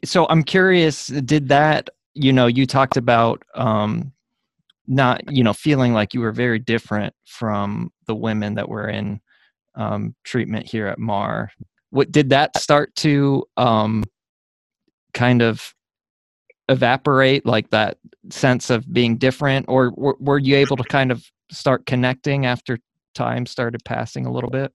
So 0.06 0.26
I'm 0.30 0.44
curious, 0.44 1.08
did 1.08 1.50
that, 1.50 1.90
you 2.14 2.32
know, 2.32 2.48
you 2.48 2.66
talked 2.66 2.98
about 2.98 3.44
um, 3.54 4.14
not, 4.88 5.32
you 5.32 5.44
know, 5.44 5.54
feeling 5.54 5.94
like 5.94 6.14
you 6.14 6.22
were 6.22 6.32
very 6.32 6.60
different 6.60 7.14
from 7.26 7.92
the 8.06 8.16
women 8.16 8.56
that 8.56 8.70
were 8.70 8.88
in 8.88 9.20
um, 9.76 10.16
treatment 10.24 10.66
here 10.66 10.88
at 10.88 11.00
MAR. 11.00 11.52
What 11.90 12.12
did 12.12 12.30
that 12.30 12.58
start 12.58 12.96
to 12.98 13.46
um, 13.58 14.04
kind 15.14 15.42
of 15.42 15.74
evaporate, 16.70 17.46
like 17.46 17.70
that 17.70 17.98
sense 18.30 18.70
of 18.70 18.92
being 18.92 19.18
different, 19.18 19.66
or 19.70 19.92
were, 19.96 20.40
you 20.40 20.56
able 20.56 20.78
to 20.78 20.84
kind 20.84 21.12
of 21.12 21.26
start 21.52 21.86
connecting 21.86 22.46
after 22.46 22.78
time 23.16 23.46
started 23.46 23.84
passing 23.86 24.26
a 24.26 24.32
little 24.32 24.50
bit? 24.50 24.72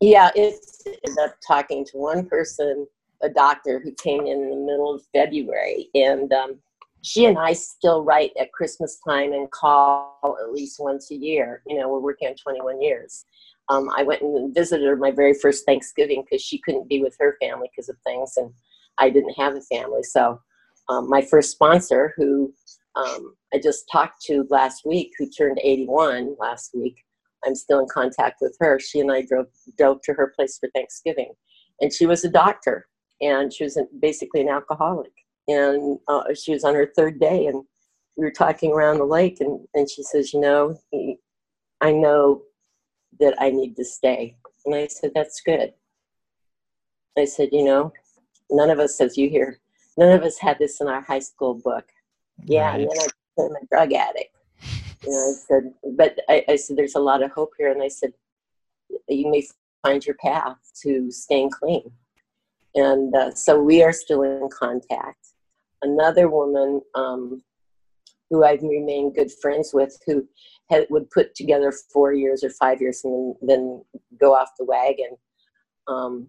Yeah, 0.00 0.30
it 0.34 0.54
ended 0.86 1.18
up 1.22 1.34
talking 1.46 1.84
to 1.86 1.98
one 1.98 2.26
person, 2.26 2.86
a 3.22 3.28
doctor 3.28 3.80
who 3.80 3.92
came 3.92 4.22
in, 4.22 4.42
in 4.42 4.50
the 4.50 4.56
middle 4.56 4.94
of 4.94 5.02
February, 5.12 5.88
and 5.94 6.32
um, 6.32 6.58
she 7.02 7.24
and 7.26 7.38
I 7.38 7.52
still 7.52 8.04
write 8.04 8.32
at 8.38 8.52
Christmas 8.52 8.98
time 9.06 9.32
and 9.32 9.50
call 9.50 10.36
at 10.42 10.52
least 10.52 10.78
once 10.78 11.10
a 11.10 11.16
year. 11.16 11.62
You 11.66 11.78
know, 11.78 11.88
we're 11.88 12.00
working 12.00 12.28
on 12.28 12.34
21 12.34 12.82
years. 12.82 13.24
Um, 13.68 13.88
I 13.96 14.02
went 14.02 14.22
and 14.22 14.54
visited 14.54 14.86
her 14.86 14.96
my 14.96 15.10
very 15.10 15.34
first 15.34 15.64
Thanksgiving 15.64 16.22
because 16.22 16.42
she 16.42 16.58
couldn't 16.58 16.88
be 16.88 17.00
with 17.00 17.16
her 17.20 17.36
family 17.40 17.70
because 17.70 17.88
of 17.88 17.96
things, 18.04 18.34
and 18.36 18.52
I 18.98 19.10
didn't 19.10 19.34
have 19.34 19.54
a 19.54 19.60
family. 19.62 20.02
So, 20.02 20.40
um, 20.88 21.08
my 21.08 21.22
first 21.22 21.52
sponsor, 21.52 22.12
who 22.16 22.52
um, 22.96 23.34
I 23.54 23.58
just 23.58 23.84
talked 23.90 24.22
to 24.22 24.46
last 24.50 24.82
week, 24.84 25.12
who 25.18 25.30
turned 25.30 25.60
81 25.62 26.36
last 26.40 26.72
week, 26.74 26.96
I'm 27.46 27.54
still 27.54 27.78
in 27.78 27.86
contact 27.92 28.38
with 28.40 28.56
her. 28.60 28.80
She 28.80 29.00
and 29.00 29.12
I 29.12 29.22
drove 29.22 29.46
drove 29.78 30.02
to 30.02 30.14
her 30.14 30.32
place 30.34 30.58
for 30.58 30.68
Thanksgiving, 30.74 31.32
and 31.80 31.92
she 31.92 32.06
was 32.06 32.24
a 32.24 32.30
doctor, 32.30 32.88
and 33.20 33.52
she 33.52 33.64
was 33.64 33.78
basically 34.00 34.40
an 34.40 34.48
alcoholic. 34.48 35.12
And 35.48 35.98
uh, 36.08 36.34
she 36.34 36.52
was 36.52 36.64
on 36.64 36.74
her 36.74 36.90
third 36.94 37.18
day, 37.18 37.46
and 37.46 37.64
we 38.16 38.24
were 38.24 38.30
talking 38.30 38.72
around 38.72 38.98
the 38.98 39.04
lake, 39.04 39.40
and, 39.40 39.66
and 39.74 39.90
she 39.90 40.02
says, 40.02 40.32
"You 40.32 40.40
know, 40.40 40.78
I 41.80 41.92
know 41.92 42.42
that 43.18 43.34
I 43.38 43.50
need 43.50 43.76
to 43.76 43.84
stay." 43.84 44.36
And 44.64 44.74
I 44.74 44.86
said, 44.86 45.12
"That's 45.14 45.40
good." 45.40 45.72
I 47.18 47.24
said, 47.24 47.48
"You 47.52 47.64
know, 47.64 47.92
none 48.50 48.70
of 48.70 48.78
us, 48.78 48.96
says 48.96 49.18
you 49.18 49.28
here, 49.28 49.58
none 49.96 50.12
of 50.12 50.22
us 50.22 50.38
had 50.38 50.58
this 50.58 50.80
in 50.80 50.88
our 50.88 51.00
high 51.00 51.18
school 51.18 51.54
book." 51.54 51.86
Yeah, 52.44 52.70
right. 52.70 52.80
and 52.80 52.90
then 52.90 52.98
I 52.98 53.06
became 53.36 53.56
a 53.56 53.66
drug 53.66 53.92
addict 53.92 54.36
you 55.02 55.10
know, 55.10 55.16
I 55.16 55.34
said, 55.46 55.74
but 55.96 56.18
I, 56.28 56.44
I 56.48 56.56
said, 56.56 56.76
there's 56.76 56.94
a 56.94 57.00
lot 57.00 57.22
of 57.22 57.30
hope 57.30 57.52
here. 57.58 57.70
And 57.72 57.82
I 57.82 57.88
said, 57.88 58.12
you 59.08 59.30
may 59.30 59.46
find 59.82 60.04
your 60.04 60.16
path 60.16 60.56
to 60.82 61.10
staying 61.10 61.50
clean. 61.50 61.90
And 62.74 63.14
uh, 63.14 63.34
so 63.34 63.60
we 63.60 63.82
are 63.82 63.92
still 63.92 64.22
in 64.22 64.48
contact. 64.52 65.29
Another 65.82 66.28
woman 66.28 66.80
um, 66.94 67.42
who 68.28 68.44
I've 68.44 68.62
remained 68.62 69.14
good 69.14 69.30
friends 69.40 69.70
with 69.72 69.98
who 70.06 70.26
had, 70.70 70.86
would 70.90 71.10
put 71.10 71.34
together 71.34 71.72
four 71.92 72.12
years 72.12 72.44
or 72.44 72.50
five 72.50 72.80
years 72.80 73.02
and 73.04 73.34
then, 73.40 73.48
then 73.58 73.84
go 74.20 74.34
off 74.34 74.50
the 74.58 74.64
wagon. 74.64 75.16
Um, 75.88 76.28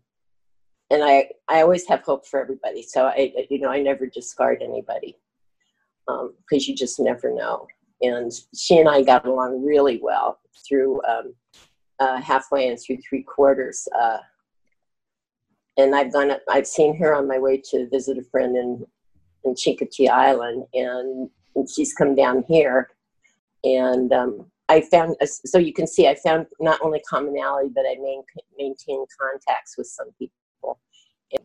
and 0.90 1.04
I, 1.04 1.30
I 1.48 1.62
always 1.62 1.88
have 1.88 2.02
hope 2.02 2.26
for 2.26 2.42
everybody. 2.42 2.84
So 2.84 3.06
I, 3.06 3.34
you 3.50 3.60
know, 3.60 3.70
I 3.70 3.82
never 3.82 4.08
discard 4.08 4.62
anybody 4.62 5.18
because 6.08 6.24
um, 6.24 6.60
you 6.68 6.76
just 6.76 7.00
never 7.00 7.34
know 7.34 7.68
and 8.02 8.32
she 8.56 8.80
and 8.80 8.90
I 8.90 9.04
got 9.04 9.26
along 9.26 9.64
really 9.64 10.00
well 10.02 10.40
through 10.68 11.02
um, 11.06 11.34
uh, 12.00 12.20
halfway 12.20 12.68
and 12.68 12.80
through 12.80 12.98
three 12.98 13.24
quarters. 13.24 13.88
Uh, 14.00 14.18
and 15.78 15.96
I've 15.96 16.12
gone, 16.12 16.32
I've 16.50 16.68
seen 16.68 16.98
her 16.98 17.14
on 17.14 17.28
my 17.28 17.40
way 17.40 17.62
to 17.72 17.88
visit 17.90 18.18
a 18.18 18.24
friend 18.24 18.58
in 18.58 18.86
in 19.44 19.54
Chincoteague 19.54 20.10
Island, 20.10 20.66
and, 20.74 21.30
and 21.56 21.70
she's 21.70 21.94
come 21.94 22.16
down 22.16 22.44
here 22.48 22.90
and 23.64 24.12
um, 24.12 24.52
I 24.70 24.82
found 24.82 25.16
so 25.24 25.58
you 25.58 25.74
can 25.74 25.88
see 25.88 26.08
I 26.08 26.16
found 26.16 26.48
not 26.60 26.80
only 26.82 27.02
commonality, 27.02 27.70
but 27.74 27.86
I 27.86 27.96
main, 28.02 28.24
maintained 28.58 29.08
contacts 29.20 29.76
with 29.78 29.88
some 29.88 30.08
people. 30.18 30.80
And 31.32 31.44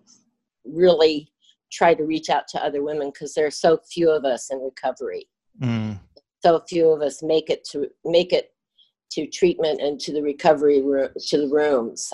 really 0.64 1.30
try 1.70 1.94
to 1.94 2.04
reach 2.04 2.30
out 2.30 2.48
to 2.48 2.64
other 2.64 2.82
women 2.82 3.10
because 3.10 3.34
there 3.34 3.46
are 3.46 3.50
so 3.50 3.78
few 3.90 4.10
of 4.10 4.24
us 4.24 4.50
in 4.50 4.58
recovery. 4.60 5.28
Mm. 5.60 5.98
So 6.44 6.62
few 6.68 6.90
of 6.90 7.02
us 7.02 7.22
make 7.22 7.50
it 7.50 7.64
to 7.70 7.88
make 8.04 8.32
it 8.32 8.52
to 9.12 9.26
treatment 9.26 9.80
and 9.80 10.00
to 10.00 10.12
the 10.12 10.22
recovery 10.22 10.82
room, 10.82 11.08
to 11.28 11.38
the 11.38 11.48
rooms. 11.48 12.12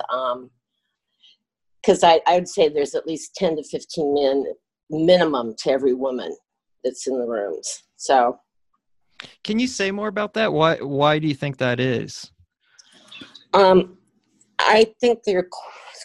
Because 1.83 2.03
um, 2.03 2.11
I, 2.11 2.21
I 2.27 2.35
would 2.35 2.49
say 2.49 2.69
there's 2.69 2.95
at 2.95 3.07
least 3.07 3.35
10 3.37 3.57
to 3.57 3.65
15 3.65 4.15
men 4.15 4.45
minimum 4.93 5.55
to 5.59 5.71
every 5.71 5.95
woman 5.95 6.37
that's 6.85 7.07
in 7.07 7.19
the 7.19 7.27
rooms. 7.27 7.83
So, 7.97 8.39
can 9.45 9.59
you 9.59 9.67
say 9.67 9.91
more 9.91 10.09
about 10.09 10.35
that? 10.35 10.53
Why 10.53 10.77
why 10.77 11.19
do 11.19 11.27
you 11.27 11.35
think 11.35 11.59
that 11.59 11.81
is? 11.81 12.31
Um, 13.55 13.99
I 14.59 14.93
think 15.01 15.25
there 15.25 15.39
are 15.41 15.49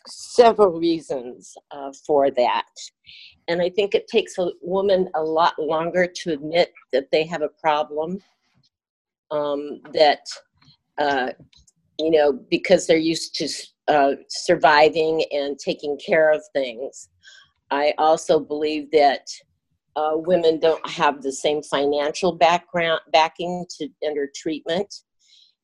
several 0.07 0.79
reasons 0.79 1.55
uh, 1.71 1.91
for 2.05 2.31
that. 2.31 2.65
And 3.47 3.61
I 3.61 3.69
think 3.69 3.95
it 3.95 4.07
takes 4.07 4.37
a 4.37 4.51
woman 4.61 5.09
a 5.15 5.21
lot 5.21 5.53
longer 5.57 6.07
to 6.07 6.33
admit 6.33 6.73
that 6.91 7.09
they 7.11 7.25
have 7.25 7.41
a 7.41 7.49
problem, 7.49 8.19
um, 9.31 9.81
that, 9.93 10.19
uh, 10.97 11.29
you 11.99 12.11
know, 12.11 12.33
because 12.49 12.87
they're 12.87 12.97
used 12.97 13.35
to 13.35 13.47
uh, 13.87 14.15
surviving 14.27 15.23
and 15.31 15.57
taking 15.57 15.97
care 15.97 16.31
of 16.31 16.41
things. 16.53 17.09
I 17.69 17.93
also 17.97 18.39
believe 18.39 18.91
that 18.91 19.27
uh, 19.95 20.11
women 20.13 20.59
don't 20.59 20.87
have 20.87 21.21
the 21.21 21.31
same 21.31 21.63
financial 21.63 22.31
background 22.31 23.01
backing 23.11 23.65
to 23.77 23.89
enter 24.03 24.29
treatment, 24.33 24.93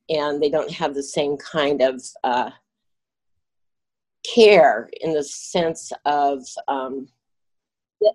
and 0.10 0.42
they 0.42 0.50
don't 0.50 0.72
have 0.72 0.96
the 0.96 1.04
same 1.04 1.38
kind 1.38 1.82
of 1.82 2.04
uh, 2.24 2.50
care 4.34 4.90
in 5.02 5.14
the 5.14 5.24
sense 5.24 5.92
of 6.06 6.44
um, 6.68 7.08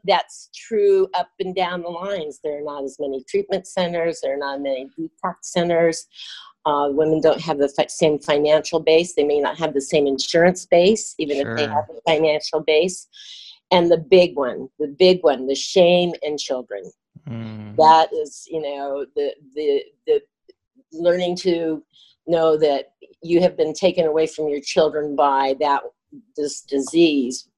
that's 0.04 0.50
true 0.54 1.08
up 1.14 1.30
and 1.40 1.54
down 1.54 1.82
the 1.82 1.88
lines. 1.88 2.40
There 2.42 2.58
are 2.58 2.64
not 2.64 2.84
as 2.84 2.96
many 2.98 3.24
treatment 3.28 3.66
centers, 3.66 4.20
there 4.20 4.34
are 4.34 4.38
not 4.38 4.60
many 4.60 4.90
detox 4.98 5.34
centers. 5.42 6.06
Uh, 6.66 6.88
women 6.90 7.20
don't 7.20 7.40
have 7.40 7.58
the 7.58 7.68
same 7.88 8.18
financial 8.18 8.80
base. 8.80 9.14
They 9.14 9.24
may 9.24 9.40
not 9.40 9.56
have 9.56 9.72
the 9.72 9.80
same 9.80 10.06
insurance 10.06 10.66
base, 10.66 11.14
even 11.18 11.40
sure. 11.40 11.52
if 11.52 11.56
they 11.56 11.66
have 11.66 11.84
a 11.88 12.00
financial 12.06 12.60
base. 12.60 13.06
And 13.70 13.90
the 13.90 13.98
big 13.98 14.36
one, 14.36 14.68
the 14.78 14.94
big 14.98 15.22
one, 15.22 15.46
the 15.46 15.54
shame 15.54 16.12
in 16.22 16.38
children. 16.38 16.84
Mm. 17.28 17.76
That 17.76 18.12
is, 18.12 18.46
you 18.50 18.62
know, 18.62 19.04
the 19.14 19.34
the 19.54 19.82
the 20.06 20.20
learning 20.92 21.36
to 21.36 21.82
know 22.26 22.56
that 22.56 22.92
you 23.22 23.40
have 23.40 23.56
been 23.56 23.74
taken 23.74 24.06
away 24.06 24.26
from 24.26 24.48
your 24.48 24.60
children 24.60 25.14
by 25.16 25.54
that 25.60 25.82
this 26.36 26.62
disease 26.62 27.48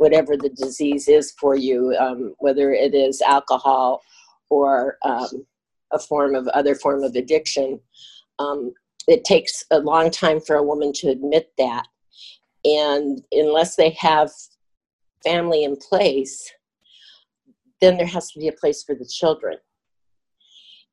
whatever 0.00 0.34
the 0.34 0.48
disease 0.48 1.08
is 1.08 1.30
for 1.32 1.54
you, 1.54 1.94
um, 2.00 2.34
whether 2.38 2.72
it 2.72 2.94
is 2.94 3.20
alcohol 3.20 4.00
or 4.48 4.96
um, 5.04 5.46
a 5.92 5.98
form 5.98 6.34
of 6.34 6.48
other 6.48 6.74
form 6.74 7.02
of 7.04 7.14
addiction. 7.16 7.78
Um, 8.38 8.72
it 9.06 9.24
takes 9.24 9.62
a 9.70 9.78
long 9.78 10.10
time 10.10 10.40
for 10.40 10.56
a 10.56 10.62
woman 10.62 10.94
to 10.94 11.10
admit 11.10 11.52
that. 11.58 11.86
And 12.64 13.22
unless 13.30 13.76
they 13.76 13.90
have 13.90 14.30
family 15.24 15.64
in 15.64 15.76
place, 15.76 16.52
then 17.80 17.96
there 17.96 18.06
has 18.06 18.30
to 18.32 18.38
be 18.38 18.48
a 18.48 18.52
place 18.52 18.82
for 18.82 18.94
the 18.94 19.06
children. 19.06 19.56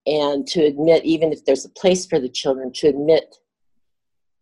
And 0.06 0.48
to 0.48 0.64
admit, 0.64 1.04
even 1.04 1.34
if 1.34 1.44
there's 1.46 1.66
a 1.66 1.70
place 1.70 2.06
for 2.06 2.20
the 2.20 2.30
children, 2.30 2.72
to 2.76 2.88
admit 2.88 3.36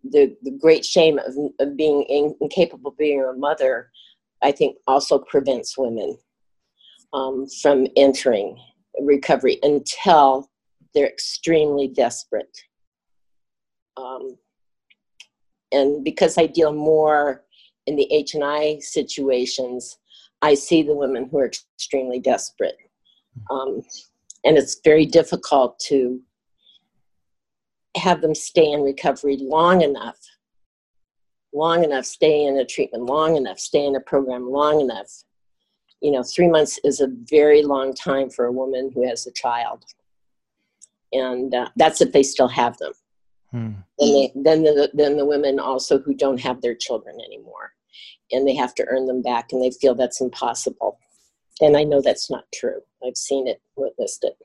the, 0.04 0.38
the 0.44 0.52
great 0.52 0.86
shame 0.86 1.20
of, 1.20 1.34
of 1.60 1.76
being 1.76 2.04
in, 2.04 2.36
incapable 2.40 2.92
of 2.92 2.98
being 2.98 3.24
a 3.24 3.34
mother 3.34 3.90
I 4.42 4.52
think 4.52 4.78
also 4.88 5.20
prevents 5.20 5.78
women 5.78 6.18
um, 7.14 7.48
from 7.62 7.88
entering 7.96 8.58
recovery 9.02 9.60
until 9.64 10.50
they're 10.94 11.08
extremely 11.08 11.88
desperate. 11.88 12.56
Um, 13.98 14.38
and 15.72 16.04
because 16.04 16.38
I 16.38 16.46
deal 16.46 16.74
more 16.74 17.44
in 17.88 17.96
the 17.96 18.12
H 18.12 18.34
and 18.34 18.44
I 18.44 18.80
situations, 18.80 19.98
I 20.42 20.54
see 20.54 20.84
the 20.84 20.96
women 20.96 21.28
who 21.30 21.40
are 21.40 21.52
extremely 21.76 22.20
desperate, 22.20 22.78
um, 23.50 23.82
and 24.44 24.58
it's 24.58 24.80
very 24.84 25.06
difficult 25.06 25.80
to 25.88 26.22
have 27.98 28.22
them 28.22 28.36
stay 28.36 28.72
in 28.72 28.82
recovery 28.82 29.38
long 29.40 29.82
enough 29.82 30.18
long 31.56 31.84
enough, 31.84 32.06
stay 32.06 32.46
in 32.46 32.58
a 32.58 32.66
treatment 32.66 33.06
long 33.06 33.38
enough, 33.38 33.58
stay 33.58 33.86
in 33.86 33.96
a 33.96 34.00
program 34.02 34.52
long 34.52 34.82
enough. 34.82 35.24
You 36.02 36.12
know, 36.12 36.22
three 36.22 36.50
months 36.50 36.78
is 36.84 37.00
a 37.00 37.08
very 37.08 37.64
long 37.64 37.94
time 37.94 38.30
for 38.30 38.46
a 38.46 38.52
woman 38.52 38.92
who 38.94 39.08
has 39.08 39.26
a 39.26 39.32
child. 39.32 39.86
And 41.14 41.56
uh, 41.56 41.70
that's 41.78 42.02
if 42.02 42.12
they 42.12 42.24
still 42.24 42.50
have 42.50 42.78
them. 42.78 42.92
Hmm. 43.52 43.74
And 44.00 44.16
they, 44.16 44.32
then, 44.36 44.64
the, 44.64 44.90
then 44.94 45.18
the 45.18 45.26
women 45.26 45.60
also 45.60 46.00
who 46.00 46.14
don't 46.14 46.40
have 46.42 46.62
their 46.62 46.76
children 46.76 47.18
anymore. 47.26 47.74
And 48.32 48.48
they 48.48 48.56
have 48.56 48.74
to 48.76 48.86
earn 48.88 49.06
them 49.06 49.22
back, 49.22 49.52
and 49.52 49.62
they 49.62 49.72
feel 49.72 49.96
that's 49.96 50.20
impossible. 50.20 51.00
And 51.62 51.78
I 51.78 51.84
know 51.84 52.02
that's 52.02 52.30
not 52.30 52.44
true. 52.54 52.82
I've 53.06 53.18
seen 53.18 53.48
it, 53.48 53.62
witnessed 53.76 54.24
it. 54.24 54.38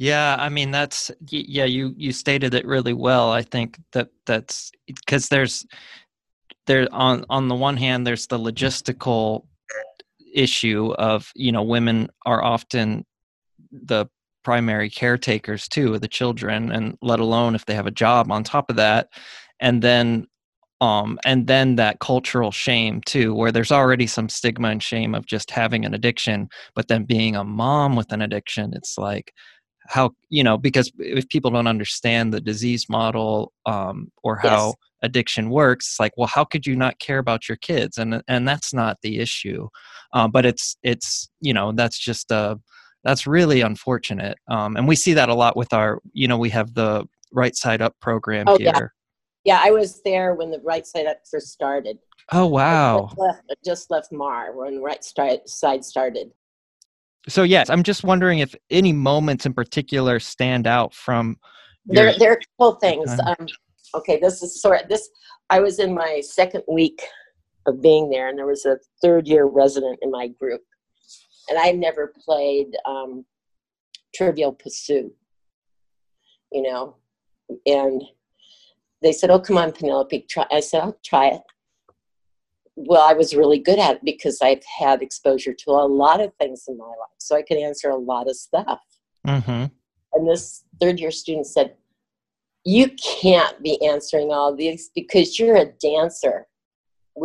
Yeah, 0.00 0.36
I 0.38 0.48
mean 0.48 0.70
that's 0.70 1.10
yeah, 1.28 1.66
you 1.66 1.94
you 1.94 2.12
stated 2.12 2.54
it 2.54 2.64
really 2.64 2.94
well. 2.94 3.30
I 3.30 3.42
think 3.42 3.78
that 3.92 4.08
that's 4.24 4.72
because 4.86 5.28
there's 5.28 5.66
there 6.66 6.88
on 6.90 7.26
on 7.28 7.48
the 7.48 7.54
one 7.54 7.76
hand 7.76 8.06
there's 8.06 8.26
the 8.26 8.38
logistical 8.38 9.44
issue 10.32 10.94
of 10.94 11.30
you 11.34 11.52
know 11.52 11.62
women 11.62 12.08
are 12.24 12.42
often 12.42 13.04
the 13.70 14.06
primary 14.42 14.90
caretakers 14.90 15.68
too 15.68 15.94
of 15.94 16.00
the 16.00 16.08
children 16.08 16.70
and 16.72 16.96
let 17.02 17.20
alone 17.20 17.54
if 17.54 17.66
they 17.66 17.74
have 17.74 17.86
a 17.86 17.90
job 17.90 18.30
on 18.30 18.44
top 18.44 18.70
of 18.70 18.76
that. 18.76 19.08
And 19.60 19.82
then 19.82 20.26
um 20.80 21.18
and 21.26 21.46
then 21.46 21.76
that 21.76 22.00
cultural 22.00 22.50
shame 22.50 23.02
too 23.04 23.34
where 23.34 23.52
there's 23.52 23.72
already 23.72 24.06
some 24.06 24.30
stigma 24.30 24.68
and 24.68 24.82
shame 24.82 25.14
of 25.14 25.26
just 25.26 25.50
having 25.50 25.84
an 25.84 25.92
addiction 25.92 26.48
but 26.74 26.88
then 26.88 27.04
being 27.04 27.36
a 27.36 27.44
mom 27.44 27.96
with 27.96 28.10
an 28.12 28.22
addiction 28.22 28.72
it's 28.74 28.96
like 28.96 29.34
how 29.88 30.10
you 30.30 30.42
know 30.42 30.56
because 30.56 30.90
if 30.98 31.28
people 31.28 31.50
don't 31.50 31.66
understand 31.66 32.32
the 32.32 32.40
disease 32.40 32.88
model 32.88 33.52
um 33.66 34.10
or 34.22 34.36
how 34.36 34.68
yes. 34.68 34.74
addiction 35.02 35.50
works 35.50 35.86
it's 35.88 36.00
like 36.00 36.12
well 36.16 36.28
how 36.28 36.44
could 36.44 36.66
you 36.66 36.76
not 36.76 36.98
care 36.98 37.18
about 37.18 37.48
your 37.48 37.56
kids? 37.56 37.98
And 37.98 38.22
and 38.28 38.46
that's 38.46 38.72
not 38.72 38.98
the 39.02 39.18
issue. 39.18 39.68
Uh, 40.12 40.28
but 40.28 40.46
it's 40.46 40.76
it's 40.82 41.28
you 41.40 41.52
know 41.52 41.72
that's 41.72 41.98
just 41.98 42.30
uh 42.32 42.56
that's 43.04 43.26
really 43.26 43.60
unfortunate 43.60 44.38
um, 44.48 44.76
and 44.76 44.86
we 44.86 44.96
see 44.96 45.12
that 45.14 45.28
a 45.28 45.34
lot 45.34 45.56
with 45.56 45.72
our 45.72 46.00
you 46.12 46.28
know 46.28 46.38
we 46.38 46.50
have 46.50 46.74
the 46.74 47.06
right 47.32 47.56
side 47.56 47.80
up 47.80 47.94
program 48.00 48.44
oh, 48.48 48.58
here. 48.58 48.92
Yeah. 49.44 49.56
yeah 49.56 49.60
i 49.62 49.70
was 49.70 50.02
there 50.02 50.34
when 50.34 50.50
the 50.50 50.60
right 50.60 50.86
side 50.86 51.06
up 51.06 51.18
first 51.30 51.48
started. 51.48 51.98
Oh 52.32 52.46
wow 52.46 52.98
I 52.98 53.06
just 53.06 53.18
left, 53.18 53.42
I 53.50 53.54
just 53.64 53.90
left 53.90 54.12
mar 54.12 54.54
when 54.54 54.80
right 54.82 55.04
side 55.04 55.84
started. 55.84 56.30
So 57.28 57.42
yes 57.42 57.70
i'm 57.70 57.82
just 57.82 58.04
wondering 58.04 58.40
if 58.40 58.54
any 58.70 58.92
moments 58.92 59.46
in 59.46 59.54
particular 59.54 60.20
stand 60.20 60.66
out 60.66 60.94
from 60.94 61.38
your- 61.86 62.04
there 62.06 62.18
there 62.18 62.30
are 62.32 62.34
a 62.34 62.62
couple 62.62 62.80
things 62.80 63.10
um, 63.26 63.46
okay, 63.94 64.18
this 64.20 64.42
is 64.42 64.60
sort 64.60 64.82
of 64.82 64.88
this. 64.88 65.08
I 65.48 65.60
was 65.60 65.78
in 65.78 65.94
my 65.94 66.20
second 66.24 66.62
week 66.68 67.02
of 67.66 67.82
being 67.82 68.10
there, 68.10 68.28
and 68.28 68.38
there 68.38 68.46
was 68.46 68.64
a 68.64 68.78
third 69.02 69.26
year 69.26 69.46
resident 69.46 69.98
in 70.02 70.10
my 70.10 70.28
group, 70.28 70.62
and 71.48 71.58
I 71.58 71.72
never 71.72 72.12
played 72.24 72.68
um, 72.86 73.24
Trivial 74.14 74.52
Pursuit, 74.52 75.14
you 76.52 76.62
know, 76.62 76.96
and 77.66 78.02
they 79.02 79.12
said, 79.12 79.30
"Oh, 79.30 79.40
come 79.40 79.58
on, 79.58 79.72
Penelope, 79.72 80.26
try." 80.28 80.46
I 80.50 80.60
said, 80.60 80.80
"I'll 80.82 80.98
try 81.04 81.28
it." 81.28 81.42
Well, 82.76 83.02
I 83.02 83.12
was 83.12 83.34
really 83.34 83.58
good 83.58 83.78
at 83.78 83.96
it 83.96 84.04
because 84.04 84.38
I've 84.40 84.64
had 84.78 85.02
exposure 85.02 85.52
to 85.52 85.70
a 85.70 85.86
lot 85.86 86.20
of 86.20 86.32
things 86.34 86.64
in 86.66 86.78
my 86.78 86.86
life, 86.86 87.18
so 87.18 87.36
I 87.36 87.42
could 87.42 87.58
answer 87.58 87.90
a 87.90 87.96
lot 87.96 88.28
of 88.28 88.36
stuff. 88.36 88.80
Mm-hmm. 89.26 89.66
And 90.12 90.28
this 90.28 90.64
third 90.80 90.98
year 90.98 91.10
student 91.10 91.46
said, 91.46 91.74
you 92.64 92.90
can't 93.20 93.62
be 93.62 93.82
answering 93.86 94.30
all 94.30 94.54
these 94.54 94.90
because 94.94 95.38
you're 95.38 95.56
a 95.56 95.72
dancer 95.80 96.46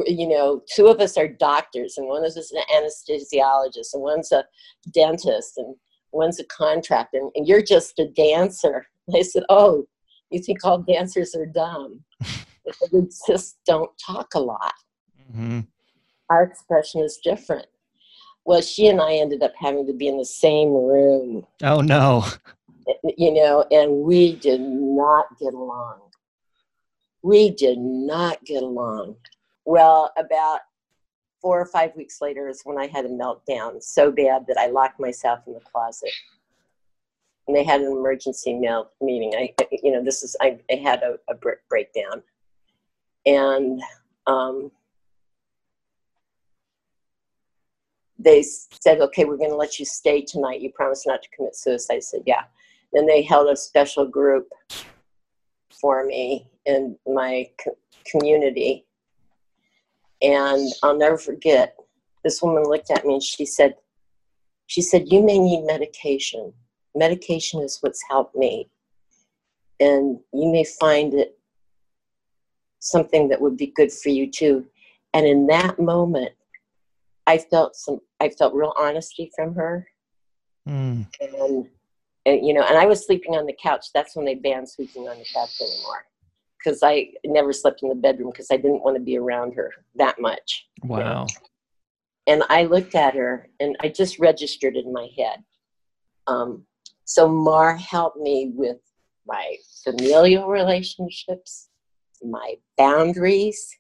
you 0.07 0.27
know 0.27 0.61
two 0.73 0.87
of 0.87 0.99
us 0.99 1.17
are 1.17 1.27
doctors 1.27 1.97
and 1.97 2.07
one 2.07 2.23
of 2.23 2.27
us 2.27 2.37
is 2.37 2.51
an 2.51 2.61
anesthesiologist 2.75 3.93
and 3.93 4.01
one's 4.01 4.31
a 4.31 4.43
dentist 4.91 5.57
and 5.57 5.75
one's 6.11 6.39
a 6.39 6.45
contractor 6.45 7.17
and, 7.17 7.31
and 7.35 7.47
you're 7.47 7.61
just 7.61 7.97
a 7.99 8.07
dancer 8.09 8.85
i 9.15 9.21
said 9.21 9.43
oh 9.49 9.85
you 10.31 10.39
think 10.39 10.63
all 10.63 10.79
dancers 10.79 11.35
are 11.35 11.45
dumb 11.45 12.03
we 12.91 13.01
just 13.27 13.57
don't 13.65 13.91
talk 14.03 14.33
a 14.33 14.39
lot 14.39 14.73
mm-hmm. 15.31 15.61
our 16.29 16.43
expression 16.43 17.01
is 17.01 17.19
different 17.23 17.67
well 18.43 18.61
she 18.61 18.87
and 18.87 18.99
i 18.99 19.13
ended 19.13 19.43
up 19.43 19.53
having 19.57 19.85
to 19.85 19.93
be 19.93 20.07
in 20.07 20.17
the 20.17 20.25
same 20.25 20.69
room 20.69 21.45
oh 21.63 21.81
no 21.81 22.25
you 23.17 23.33
know, 23.33 23.65
and 23.71 24.03
we 24.03 24.35
did 24.35 24.61
not 24.61 25.25
get 25.39 25.53
along. 25.53 25.99
We 27.23 27.51
did 27.51 27.79
not 27.79 28.43
get 28.45 28.63
along. 28.63 29.15
Well, 29.65 30.13
about 30.17 30.61
four 31.41 31.59
or 31.59 31.65
five 31.65 31.95
weeks 31.95 32.21
later 32.21 32.47
is 32.47 32.61
when 32.63 32.77
I 32.77 32.87
had 32.87 33.05
a 33.05 33.09
meltdown 33.09 33.81
so 33.81 34.11
bad 34.11 34.45
that 34.47 34.57
I 34.57 34.67
locked 34.67 34.99
myself 34.99 35.39
in 35.47 35.53
the 35.53 35.59
closet. 35.59 36.11
And 37.47 37.55
they 37.55 37.63
had 37.63 37.81
an 37.81 37.91
emergency 37.91 38.53
mail 38.53 38.91
meeting. 39.01 39.33
I, 39.35 39.53
you 39.71 39.91
know, 39.91 40.03
this 40.03 40.23
is 40.23 40.35
I, 40.41 40.59
I 40.71 40.75
had 40.75 41.03
a, 41.03 41.17
a 41.29 41.35
breakdown, 41.69 42.23
and 43.27 43.79
um, 44.25 44.71
they 48.17 48.41
said, 48.41 48.99
"Okay, 49.01 49.25
we're 49.25 49.37
going 49.37 49.51
to 49.51 49.55
let 49.55 49.77
you 49.77 49.85
stay 49.85 50.21
tonight. 50.23 50.61
You 50.61 50.71
promise 50.71 51.05
not 51.05 51.21
to 51.21 51.29
commit 51.29 51.55
suicide." 51.55 51.97
I 51.97 51.99
said, 51.99 52.21
"Yeah." 52.25 52.45
Then 52.93 53.05
they 53.05 53.21
held 53.21 53.47
a 53.47 53.55
special 53.55 54.07
group 54.07 54.47
for 55.69 56.03
me 56.03 56.47
in 56.65 56.97
my 57.05 57.47
co- 57.63 57.77
community 58.09 58.87
and 60.21 60.71
I'll 60.83 60.97
never 60.97 61.17
forget, 61.17 61.75
this 62.23 62.41
woman 62.41 62.63
looked 62.63 62.91
at 62.91 63.05
me 63.05 63.15
and 63.15 63.23
she 63.23 63.45
said, 63.45 63.75
she 64.67 64.81
said, 64.81 65.11
you 65.11 65.21
may 65.21 65.37
need 65.37 65.65
medication. 65.65 66.53
Medication 66.95 67.61
is 67.61 67.77
what's 67.81 68.03
helped 68.09 68.35
me. 68.35 68.69
And 69.79 70.19
you 70.33 70.51
may 70.51 70.63
find 70.63 71.13
it 71.13 71.37
something 72.79 73.27
that 73.29 73.41
would 73.41 73.57
be 73.57 73.67
good 73.67 73.91
for 73.91 74.09
you 74.09 74.31
too. 74.31 74.65
And 75.13 75.25
in 75.25 75.47
that 75.47 75.79
moment, 75.79 76.31
I 77.27 77.37
felt 77.37 77.75
some, 77.75 77.99
I 78.19 78.29
felt 78.29 78.53
real 78.53 78.73
honesty 78.77 79.31
from 79.35 79.53
her. 79.55 79.87
Mm. 80.67 81.07
And, 81.21 81.67
and, 82.25 82.45
you 82.45 82.53
know, 82.53 82.63
and 82.63 82.77
I 82.77 82.85
was 82.85 83.05
sleeping 83.05 83.35
on 83.35 83.45
the 83.45 83.55
couch. 83.61 83.87
That's 83.93 84.15
when 84.15 84.25
they 84.25 84.35
banned 84.35 84.69
sleeping 84.69 85.03
on 85.03 85.17
the 85.17 85.25
couch 85.33 85.61
anymore 85.61 86.05
because 86.65 86.79
I 86.81 87.09
never 87.23 87.53
slept 87.53 87.83
in 87.83 87.89
the 87.89 87.95
bedroom 87.95 88.31
because 88.31 88.47
I 88.51 88.57
didn't 88.57 88.83
want 88.83 88.95
to 88.97 89.01
be 89.01 89.17
around 89.17 89.53
her 89.53 89.71
that 89.95 90.19
much. 90.19 90.67
Wow. 90.83 91.27
And 92.27 92.43
I 92.49 92.63
looked 92.63 92.95
at 92.95 93.15
her 93.15 93.49
and 93.59 93.75
I 93.81 93.89
just 93.89 94.17
registered 94.17 94.75
in 94.75 94.91
my 94.91 95.09
head. 95.17 95.43
Um, 96.27 96.65
so 97.03 97.27
Mar 97.27 97.75
helped 97.75 98.17
me 98.17 98.51
with 98.55 98.77
my 99.27 99.57
familial 99.83 100.47
relationships, 100.47 101.69
my 102.23 102.55
boundaries. 102.77 103.77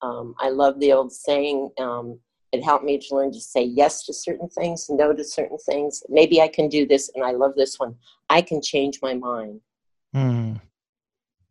Um, 0.00 0.36
I 0.38 0.50
love 0.50 0.78
the 0.78 0.92
old 0.92 1.12
saying, 1.12 1.70
um, 1.78 2.20
it 2.52 2.62
helped 2.62 2.84
me 2.84 2.98
to 2.98 3.14
learn 3.14 3.32
to 3.32 3.40
say 3.40 3.62
yes 3.62 4.06
to 4.06 4.14
certain 4.14 4.48
things, 4.48 4.86
no 4.88 5.12
to 5.12 5.24
certain 5.24 5.58
things. 5.58 6.02
Maybe 6.08 6.40
I 6.40 6.48
can 6.48 6.68
do 6.68 6.86
this, 6.86 7.10
and 7.14 7.22
I 7.22 7.32
love 7.32 7.52
this 7.56 7.78
one. 7.78 7.94
I 8.30 8.40
can 8.40 8.62
change 8.62 9.00
my 9.02 9.12
mind. 9.12 9.60
Mm 10.16 10.58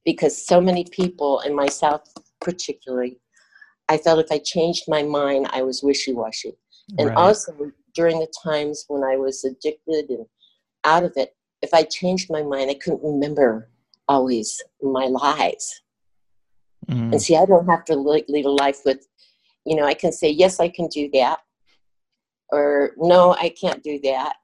because 0.07 0.41
so 0.41 0.61
many 0.61 0.85
people, 0.85 1.41
and 1.41 1.53
myself 1.53 2.01
particularly, 2.39 3.19
I 3.89 3.97
felt 3.97 4.23
if 4.23 4.31
I 4.31 4.37
changed 4.37 4.85
my 4.87 5.03
mind, 5.03 5.47
I 5.49 5.63
was 5.63 5.83
wishy 5.83 6.13
washy. 6.13 6.53
And 6.97 7.09
right. 7.09 7.17
also 7.17 7.51
during 7.93 8.19
the 8.19 8.33
times 8.41 8.85
when 8.87 9.03
I 9.03 9.17
was 9.17 9.43
addicted 9.43 10.05
and 10.09 10.25
out 10.85 11.03
of 11.03 11.11
it, 11.17 11.35
if 11.61 11.73
I 11.73 11.83
changed 11.83 12.31
my 12.31 12.41
mind, 12.41 12.71
I 12.71 12.75
couldn't 12.75 13.03
remember 13.03 13.69
always 14.07 14.63
my 14.81 15.07
lies. 15.07 15.81
Mm. 16.89 17.11
And 17.11 17.21
see, 17.21 17.35
I 17.35 17.45
don't 17.45 17.67
have 17.67 17.83
to 17.85 17.95
lead 17.95 18.45
a 18.45 18.49
life 18.49 18.79
with, 18.85 19.05
you 19.65 19.75
know, 19.75 19.83
I 19.83 19.93
can 19.93 20.13
say, 20.13 20.29
yes, 20.29 20.61
I 20.61 20.69
can 20.69 20.87
do 20.87 21.09
that. 21.15 21.39
Or 22.53 22.91
no, 22.95 23.33
I 23.33 23.49
can't 23.49 23.83
do 23.83 23.99
that. 24.05 24.37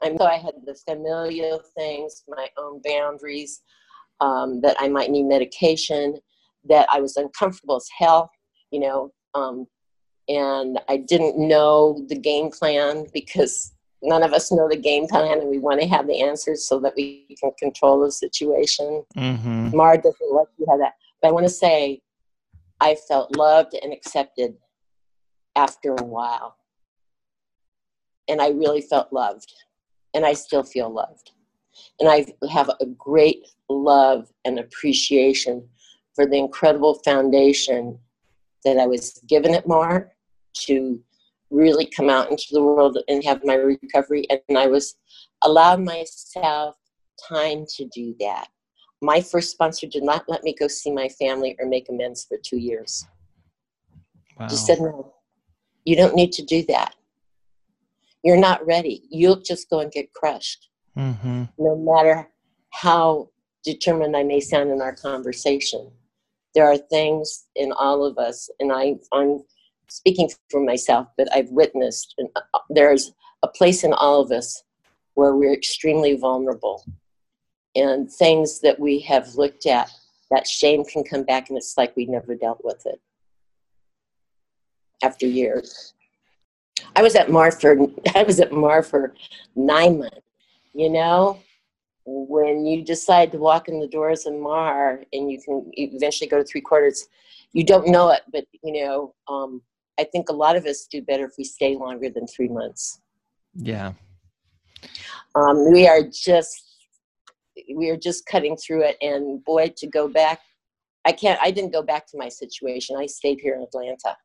I 0.00 0.10
know 0.10 0.26
I 0.26 0.36
had 0.36 0.54
the 0.64 0.76
familial 0.88 1.60
things, 1.76 2.22
my 2.28 2.46
own 2.56 2.80
boundaries 2.84 3.62
um, 4.20 4.60
that 4.62 4.76
I 4.78 4.88
might 4.88 5.10
need 5.10 5.24
medication, 5.24 6.18
that 6.68 6.88
I 6.92 7.00
was 7.00 7.16
uncomfortable 7.16 7.76
as 7.76 7.88
hell, 7.98 8.30
you 8.70 8.80
know, 8.80 9.12
um, 9.34 9.66
and 10.28 10.78
I 10.88 10.98
didn't 10.98 11.38
know 11.38 12.04
the 12.08 12.18
game 12.18 12.50
plan 12.50 13.06
because 13.14 13.72
none 14.02 14.22
of 14.22 14.32
us 14.32 14.52
know 14.52 14.68
the 14.68 14.76
game 14.76 15.06
plan 15.06 15.38
and 15.38 15.48
we 15.48 15.58
want 15.58 15.80
to 15.80 15.88
have 15.88 16.06
the 16.06 16.20
answers 16.20 16.66
so 16.66 16.78
that 16.80 16.94
we 16.96 17.26
can 17.40 17.50
control 17.58 18.00
the 18.00 18.12
situation. 18.12 19.04
Mm-hmm. 19.16 19.76
Mar 19.76 19.96
doesn't 19.96 20.34
let 20.34 20.46
you 20.58 20.66
have 20.68 20.78
that. 20.80 20.94
But 21.20 21.28
I 21.28 21.32
want 21.32 21.46
to 21.46 21.52
say, 21.52 22.00
I 22.80 22.96
felt 23.08 23.36
loved 23.36 23.74
and 23.74 23.92
accepted 23.92 24.54
after 25.56 25.94
a 25.94 26.04
while. 26.04 26.56
And 28.28 28.40
I 28.40 28.50
really 28.50 28.82
felt 28.82 29.12
loved. 29.12 29.52
And 30.14 30.24
I 30.24 30.34
still 30.34 30.62
feel 30.62 30.90
loved. 30.90 31.32
And 32.00 32.08
I 32.08 32.26
have 32.50 32.70
a 32.80 32.86
great 32.86 33.46
love 33.68 34.30
and 34.44 34.58
appreciation 34.58 35.68
for 36.14 36.26
the 36.26 36.38
incredible 36.38 36.94
foundation 37.04 37.98
that 38.64 38.78
I 38.78 38.86
was 38.86 39.20
given 39.28 39.54
at 39.54 39.66
MAR 39.66 40.12
to 40.54 41.00
really 41.50 41.86
come 41.86 42.10
out 42.10 42.30
into 42.30 42.48
the 42.52 42.62
world 42.62 42.98
and 43.08 43.24
have 43.24 43.44
my 43.44 43.54
recovery. 43.54 44.26
And 44.48 44.58
I 44.58 44.66
was 44.66 44.96
allowed 45.42 45.80
myself 45.80 46.76
time 47.28 47.64
to 47.76 47.86
do 47.86 48.14
that. 48.20 48.48
My 49.00 49.20
first 49.20 49.52
sponsor 49.52 49.86
did 49.86 50.02
not 50.02 50.24
let 50.28 50.42
me 50.42 50.54
go 50.58 50.66
see 50.66 50.90
my 50.90 51.08
family 51.08 51.56
or 51.58 51.66
make 51.66 51.88
amends 51.88 52.24
for 52.24 52.36
two 52.42 52.58
years. 52.58 53.06
Wow. 54.38 54.48
Just 54.48 54.66
said, 54.66 54.80
no, 54.80 55.14
you 55.84 55.96
don't 55.96 56.14
need 56.14 56.32
to 56.32 56.44
do 56.44 56.64
that. 56.66 56.94
You're 58.24 58.36
not 58.36 58.66
ready. 58.66 59.04
You'll 59.08 59.40
just 59.40 59.70
go 59.70 59.80
and 59.80 59.92
get 59.92 60.12
crushed. 60.12 60.68
Mm-hmm. 60.98 61.44
No 61.58 61.76
matter 61.76 62.28
how 62.70 63.30
determined 63.64 64.16
I 64.16 64.24
may 64.24 64.40
sound 64.40 64.70
in 64.70 64.82
our 64.82 64.94
conversation, 64.94 65.90
there 66.54 66.66
are 66.66 66.76
things 66.76 67.46
in 67.54 67.72
all 67.72 68.04
of 68.04 68.18
us, 68.18 68.50
and 68.58 68.72
I, 68.72 68.96
I'm 69.12 69.44
speaking 69.88 70.28
for 70.50 70.60
myself, 70.60 71.06
but 71.16 71.28
I've 71.32 71.50
witnessed, 71.50 72.14
and 72.18 72.28
uh, 72.34 72.58
there's 72.70 73.12
a 73.42 73.48
place 73.48 73.84
in 73.84 73.92
all 73.92 74.20
of 74.20 74.32
us 74.32 74.64
where 75.14 75.34
we're 75.34 75.52
extremely 75.52 76.16
vulnerable. 76.16 76.84
And 77.74 78.10
things 78.10 78.60
that 78.60 78.80
we 78.80 79.00
have 79.00 79.34
looked 79.36 79.66
at, 79.66 79.90
that 80.30 80.48
shame 80.48 80.84
can 80.84 81.04
come 81.04 81.22
back, 81.22 81.48
and 81.48 81.56
it's 81.56 81.76
like 81.76 81.94
we 81.96 82.06
never 82.06 82.34
dealt 82.34 82.60
with 82.64 82.84
it 82.86 83.00
after 85.02 85.26
years. 85.26 85.94
I 86.96 87.02
was 87.02 87.14
at 87.14 87.30
MAR 87.30 87.50
for 87.50 87.76
I 88.14 88.22
was 88.24 88.40
at 88.40 88.52
MAR 88.52 88.82
for 88.82 89.14
nine 89.54 89.98
months, 89.98 90.18
you 90.78 90.88
know 90.88 91.38
when 92.06 92.64
you 92.64 92.82
decide 92.82 93.32
to 93.32 93.38
walk 93.38 93.68
in 93.68 93.80
the 93.80 93.88
doors 93.88 94.24
of 94.26 94.34
mar 94.34 95.02
and 95.12 95.30
you 95.30 95.38
can 95.42 95.68
eventually 95.74 96.28
go 96.28 96.38
to 96.38 96.44
three 96.44 96.60
quarters 96.60 97.08
you 97.52 97.64
don't 97.64 97.88
know 97.88 98.10
it 98.10 98.22
but 98.32 98.44
you 98.62 98.72
know 98.80 99.14
um, 99.28 99.60
i 99.98 100.04
think 100.04 100.28
a 100.28 100.32
lot 100.32 100.56
of 100.56 100.64
us 100.66 100.86
do 100.90 101.02
better 101.02 101.26
if 101.26 101.32
we 101.36 101.44
stay 101.44 101.76
longer 101.76 102.08
than 102.08 102.26
three 102.26 102.48
months. 102.48 103.00
Yeah. 103.54 103.92
Um, 105.34 105.72
we 105.72 105.88
are 105.88 106.02
just 106.02 106.62
we 107.74 107.90
are 107.90 107.96
just 107.96 108.24
cutting 108.26 108.56
through 108.56 108.82
it 108.84 108.96
and 109.02 109.44
boy 109.44 109.72
to 109.76 109.86
go 109.88 110.06
back 110.06 110.40
i 111.04 111.10
can't 111.10 111.40
i 111.42 111.50
didn't 111.50 111.72
go 111.72 111.82
back 111.82 112.06
to 112.06 112.16
my 112.16 112.28
situation. 112.28 112.96
I 112.96 113.06
stayed 113.06 113.40
here 113.40 113.56
in 113.56 113.62
atlanta. 113.62 114.16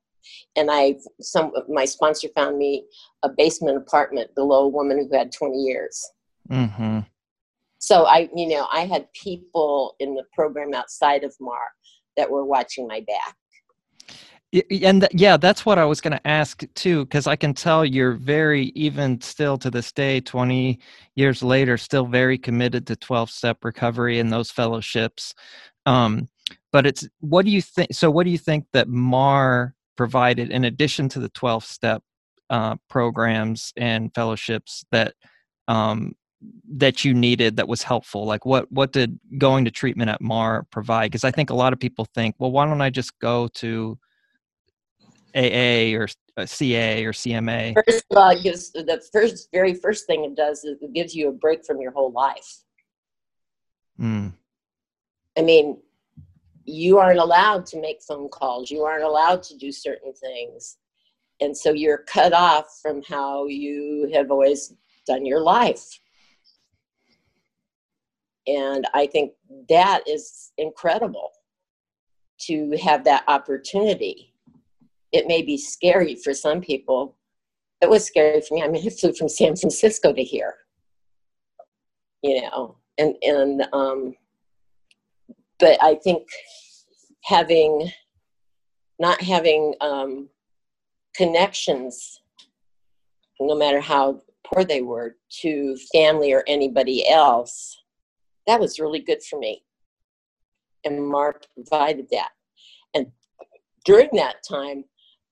And 0.56 0.70
I 0.72 0.96
some 1.20 1.52
my 1.68 1.84
sponsor 1.84 2.30
found 2.34 2.58
me 2.58 2.86
a 3.24 3.30
basement 3.30 3.78
apartment 3.78 4.34
below 4.36 4.66
a 4.66 4.76
woman 4.78 4.98
who 4.98 5.18
had 5.18 5.34
20 5.34 5.58
years. 5.58 5.96
Mm-hmm. 6.50 7.00
So 7.80 8.06
I, 8.06 8.30
you 8.36 8.48
know, 8.48 8.68
I 8.72 8.86
had 8.86 9.12
people 9.14 9.96
in 10.00 10.16
the 10.16 10.24
program 10.34 10.74
outside 10.74 11.24
of 11.24 11.36
MAR 11.40 11.60
that 12.16 12.30
were 12.30 12.46
watching 12.46 12.88
my 12.88 13.02
back. 13.02 13.36
And 14.84 15.02
th- 15.02 15.12
yeah, 15.14 15.36
that's 15.36 15.66
what 15.66 15.80
I 15.80 15.86
was 15.86 16.00
going 16.00 16.14
to 16.14 16.28
ask 16.28 16.64
too, 16.76 17.06
because 17.06 17.26
I 17.26 17.36
can 17.36 17.54
tell 17.54 17.84
you're 17.84 18.14
very, 18.14 18.66
even 18.76 19.20
still 19.20 19.58
to 19.58 19.72
this 19.72 19.92
day, 19.92 20.22
20 20.22 20.80
years 21.16 21.42
later, 21.42 21.76
still 21.76 22.06
very 22.06 22.38
committed 22.38 22.86
to 22.88 22.96
12 22.96 23.32
step 23.32 23.66
recovery 23.66 24.20
and 24.20 24.32
those 24.32 24.52
fellowships. 24.52 25.34
Um, 25.88 26.30
but 26.72 26.86
it's 26.86 27.08
what 27.20 27.46
do 27.46 27.52
you 27.52 27.62
think? 27.62 27.94
So, 27.94 28.12
what 28.12 28.26
do 28.26 28.30
you 28.30 28.38
think 28.38 28.66
that 28.74 28.88
MAR 28.88 29.76
provided 29.98 30.52
in 30.52 30.66
addition 30.66 31.10
to 31.10 31.20
the 31.20 31.30
12 31.30 31.66
step 31.66 32.04
uh, 32.50 32.76
programs 32.90 33.74
and 33.76 34.14
fellowships 34.14 34.86
that 34.92 35.14
um, 35.68 36.14
that 36.76 37.06
you 37.06 37.14
needed 37.14 37.58
that 37.58 37.68
was 37.68 37.84
helpful? 37.84 38.26
Like 38.26 38.46
what 38.46 38.72
what 38.72 38.92
did 38.92 39.20
going 39.38 39.66
to 39.66 39.72
treatment 39.72 40.10
at 40.10 40.22
mar 40.22 40.66
provide? 40.72 41.12
Because 41.12 41.24
i 41.24 41.32
think 41.32 41.50
a 41.50 41.56
lot 41.56 41.74
of 41.74 41.80
people 41.80 42.06
think 42.14 42.36
well 42.40 42.52
why 42.52 42.66
don't 42.66 42.82
i 42.82 42.90
just 42.90 43.18
go 43.20 43.48
to 43.56 43.98
aa 45.36 45.96
or 45.96 46.08
ca 46.46 47.06
or 47.06 47.12
cma 47.12 47.74
first 47.88 48.06
of 48.12 48.18
all 48.18 48.30
it 48.30 48.44
gives 48.44 48.72
the 48.72 49.04
first 49.12 49.50
very 49.52 49.74
first 49.74 50.06
thing 50.06 50.24
it 50.24 50.36
does 50.36 50.64
is 50.64 50.78
it 50.82 50.94
gives 50.94 51.16
you 51.16 51.30
a 51.30 51.32
break 51.32 51.66
from 51.66 51.82
your 51.82 51.92
whole 51.92 52.12
life. 52.12 52.64
Mm. 54.00 54.34
i 55.38 55.42
mean 55.42 55.78
you 56.66 56.98
aren't 56.98 57.20
allowed 57.20 57.66
to 57.68 57.82
make 57.82 58.02
phone 58.02 58.30
calls. 58.30 58.72
You 58.72 58.84
aren't 58.84 59.04
allowed 59.04 59.44
to 59.44 59.58
do 59.58 59.72
certain 59.72 60.14
things. 60.14 60.78
And 61.42 61.56
so 61.56 61.72
you're 61.72 62.00
cut 62.08 62.34
off 62.34 62.80
from 62.82 63.02
how 63.04 63.48
you 63.48 64.10
have 64.14 64.32
always 64.32 64.74
done 65.06 65.26
your 65.26 65.42
life 65.42 66.00
and 68.48 68.86
I 68.94 69.08
think 69.08 69.34
that 69.70 70.08
is 70.08 70.52
incredible 70.58 71.32
to 72.42 72.78
have 72.82 73.04
that 73.06 73.24
opportunity. 73.28 74.34
It 75.12 75.28
may 75.28 75.42
be 75.42 75.58
scary 75.58 76.16
for 76.16 76.34
some 76.34 76.60
people. 76.60 77.16
It 77.82 77.90
was 77.90 78.06
scary 78.06 78.42
for 78.42 78.56
me. 78.56 78.64
I 78.64 78.68
mean, 78.68 78.86
I 78.86 78.90
flew 78.90 79.14
from 79.14 79.30
San 79.30 79.56
Francisco 79.56 80.14
to 80.14 80.24
here, 80.24 80.56
you 82.22 82.42
know, 82.42 82.78
and 82.98 83.16
and 83.22 83.68
um, 83.74 84.16
but 85.60 85.78
I 85.82 85.96
think 85.96 86.28
having 87.24 87.92
not 89.00 89.22
having 89.22 89.74
um, 89.82 90.30
connections, 91.16 92.22
no 93.40 93.56
matter 93.56 93.80
how 93.80 94.22
poor 94.46 94.64
they 94.64 94.82
were, 94.82 95.16
to 95.42 95.78
family 95.94 96.32
or 96.32 96.44
anybody 96.48 97.08
else, 97.10 97.83
that 98.48 98.60
was 98.60 98.80
really 98.80 99.00
good 99.00 99.24
for 99.24 99.40
me. 99.40 99.64
And 100.84 101.06
Mark 101.06 101.46
provided 101.54 102.08
that. 102.12 102.30
And 102.94 103.08
during 103.86 104.10
that 104.14 104.38
time, 104.48 104.86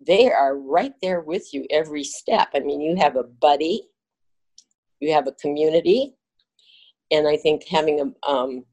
they 0.05 0.31
are 0.31 0.57
right 0.57 0.93
there 1.01 1.21
with 1.21 1.53
you 1.53 1.67
every 1.69 2.03
step. 2.03 2.49
I 2.55 2.59
mean, 2.59 2.81
you 2.81 2.95
have 2.95 3.15
a 3.15 3.23
buddy, 3.23 3.83
you 4.99 5.13
have 5.13 5.27
a 5.27 5.33
community, 5.33 6.15
and 7.11 7.27
I 7.27 7.37
think 7.37 7.67
having 7.67 7.99
a 7.99 8.29
um, 8.29 8.65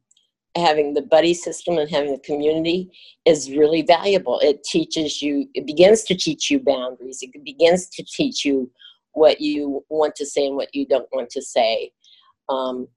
having 0.56 0.94
the 0.94 1.02
buddy 1.02 1.34
system 1.34 1.78
and 1.78 1.90
having 1.90 2.12
the 2.12 2.20
community 2.20 2.90
is 3.24 3.50
really 3.50 3.82
valuable. 3.82 4.40
It 4.40 4.64
teaches 4.64 5.22
you, 5.22 5.48
it 5.54 5.66
begins 5.66 6.02
to 6.04 6.14
teach 6.14 6.50
you 6.50 6.58
boundaries. 6.60 7.18
It 7.22 7.44
begins 7.44 7.88
to 7.90 8.04
teach 8.04 8.44
you 8.44 8.70
what 9.12 9.40
you 9.40 9.84
want 9.88 10.14
to 10.16 10.26
say 10.26 10.46
and 10.46 10.56
what 10.56 10.74
you 10.74 10.86
don't 10.86 11.08
want 11.12 11.30
to 11.30 11.42
say. 11.42 11.92
Um, 12.48 12.88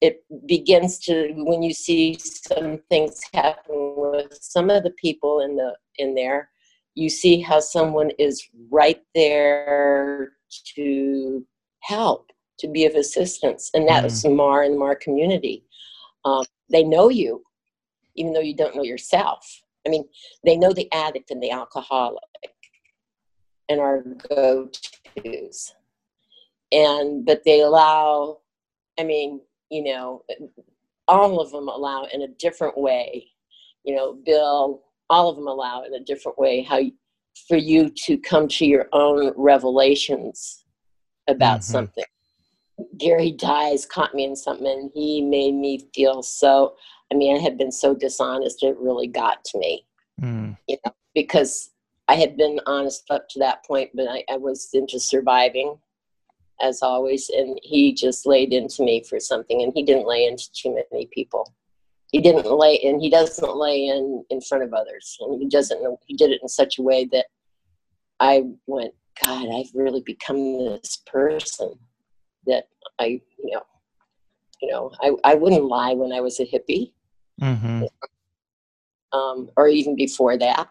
it 0.00 0.24
begins 0.46 0.98
to 0.98 1.32
when 1.36 1.62
you 1.62 1.72
see 1.72 2.16
some 2.18 2.78
things 2.88 3.20
happen 3.34 3.94
with 3.96 4.38
some 4.40 4.70
of 4.70 4.82
the 4.82 4.92
people 4.92 5.40
in 5.40 5.56
the 5.56 5.74
in 5.96 6.14
there 6.14 6.50
you 6.98 7.08
see 7.08 7.40
how 7.40 7.60
someone 7.60 8.10
is 8.18 8.48
right 8.70 9.02
there 9.14 10.32
to 10.74 11.46
help 11.80 12.32
to 12.58 12.66
be 12.66 12.84
of 12.86 12.94
assistance 12.96 13.70
and 13.72 13.88
that's 13.88 14.24
mm. 14.24 14.34
mar 14.34 14.64
and 14.64 14.76
mar 14.76 14.96
community. 14.96 15.64
Um, 16.24 16.44
they 16.70 16.82
know 16.82 17.08
you 17.08 17.44
even 18.16 18.32
though 18.32 18.40
you 18.40 18.56
don't 18.56 18.74
know 18.74 18.82
yourself. 18.82 19.62
I 19.86 19.90
mean 19.90 20.04
they 20.44 20.56
know 20.56 20.72
the 20.72 20.92
addict 20.92 21.30
and 21.30 21.42
the 21.42 21.52
alcoholic 21.52 22.22
and 23.68 23.80
our 23.80 24.02
go-to's. 24.28 25.74
And 26.72 27.24
but 27.24 27.42
they 27.44 27.60
allow 27.60 28.40
i 28.98 29.04
mean 29.04 29.40
you 29.70 29.82
know 29.84 30.22
all 31.06 31.40
of 31.40 31.50
them 31.50 31.68
allow 31.68 32.06
in 32.12 32.22
a 32.22 32.28
different 32.28 32.76
way 32.76 33.26
you 33.84 33.94
know 33.94 34.18
bill 34.24 34.82
all 35.10 35.28
of 35.28 35.36
them 35.36 35.48
allow 35.48 35.82
in 35.82 35.94
a 35.94 36.04
different 36.04 36.38
way 36.38 36.62
how 36.62 36.80
for 37.46 37.56
you 37.56 37.88
to 37.90 38.18
come 38.18 38.48
to 38.48 38.66
your 38.66 38.88
own 38.92 39.32
revelations 39.36 40.64
about 41.28 41.60
mm-hmm. 41.60 41.72
something 41.72 42.04
Gary 42.96 43.32
Dyes 43.32 43.86
caught 43.86 44.14
me 44.14 44.24
in 44.24 44.36
something 44.36 44.66
and 44.66 44.90
he 44.94 45.20
made 45.20 45.54
me 45.54 45.88
feel 45.94 46.22
so 46.22 46.76
I 47.12 47.16
mean 47.16 47.36
I 47.36 47.40
had 47.40 47.58
been 47.58 47.72
so 47.72 47.94
dishonest 47.94 48.62
it 48.62 48.76
really 48.78 49.06
got 49.06 49.44
to 49.46 49.58
me. 49.58 49.84
Mm. 50.20 50.56
You 50.66 50.76
know, 50.84 50.92
because 51.14 51.70
I 52.08 52.14
had 52.14 52.36
been 52.36 52.60
honest 52.66 53.04
up 53.10 53.28
to 53.30 53.38
that 53.40 53.64
point, 53.64 53.90
but 53.94 54.08
I, 54.08 54.24
I 54.30 54.36
was 54.36 54.70
into 54.72 54.98
surviving 54.98 55.78
as 56.60 56.82
always, 56.82 57.28
and 57.30 57.58
he 57.62 57.92
just 57.92 58.26
laid 58.26 58.52
into 58.52 58.82
me 58.82 59.02
for 59.04 59.20
something, 59.20 59.62
and 59.62 59.72
he 59.74 59.82
didn't 59.82 60.08
lay 60.08 60.24
into 60.26 60.50
too 60.52 60.74
many 60.74 61.06
people. 61.12 61.54
He 62.10 62.20
didn't 62.20 62.50
lay, 62.50 62.78
and 62.80 63.00
he 63.00 63.10
doesn't 63.10 63.56
lay 63.56 63.86
in 63.86 64.24
in 64.30 64.40
front 64.40 64.64
of 64.64 64.72
others, 64.72 65.16
and 65.20 65.40
he 65.40 65.48
doesn't. 65.48 65.80
He 66.06 66.16
did 66.16 66.30
it 66.30 66.40
in 66.42 66.48
such 66.48 66.78
a 66.78 66.82
way 66.82 67.04
that 67.12 67.26
I 68.20 68.44
went, 68.66 68.94
God, 69.22 69.48
I've 69.54 69.70
really 69.74 70.02
become 70.02 70.58
this 70.58 71.02
person 71.06 71.74
that 72.46 72.68
I, 72.98 73.20
you 73.38 73.52
know, 73.52 73.62
you 74.60 74.70
know, 74.70 74.92
I, 75.00 75.12
I 75.24 75.34
wouldn't 75.34 75.64
lie 75.64 75.94
when 75.94 76.12
I 76.12 76.20
was 76.20 76.40
a 76.40 76.44
hippie, 76.44 76.92
mm-hmm. 77.40 77.84
um, 79.16 79.50
or 79.56 79.68
even 79.68 79.96
before 79.96 80.36
that. 80.38 80.68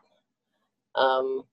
Um, 0.96 1.44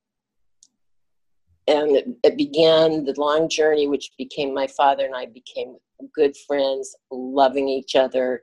and 1.66 1.96
it, 1.96 2.06
it, 2.22 2.36
began 2.36 3.04
the 3.04 3.14
long 3.16 3.48
journey, 3.48 3.86
which 3.86 4.12
became 4.18 4.52
my 4.52 4.66
father 4.66 5.04
and 5.06 5.14
I 5.14 5.26
became 5.26 5.76
good 6.14 6.36
friends, 6.46 6.94
loving 7.10 7.68
each 7.68 7.94
other, 7.94 8.42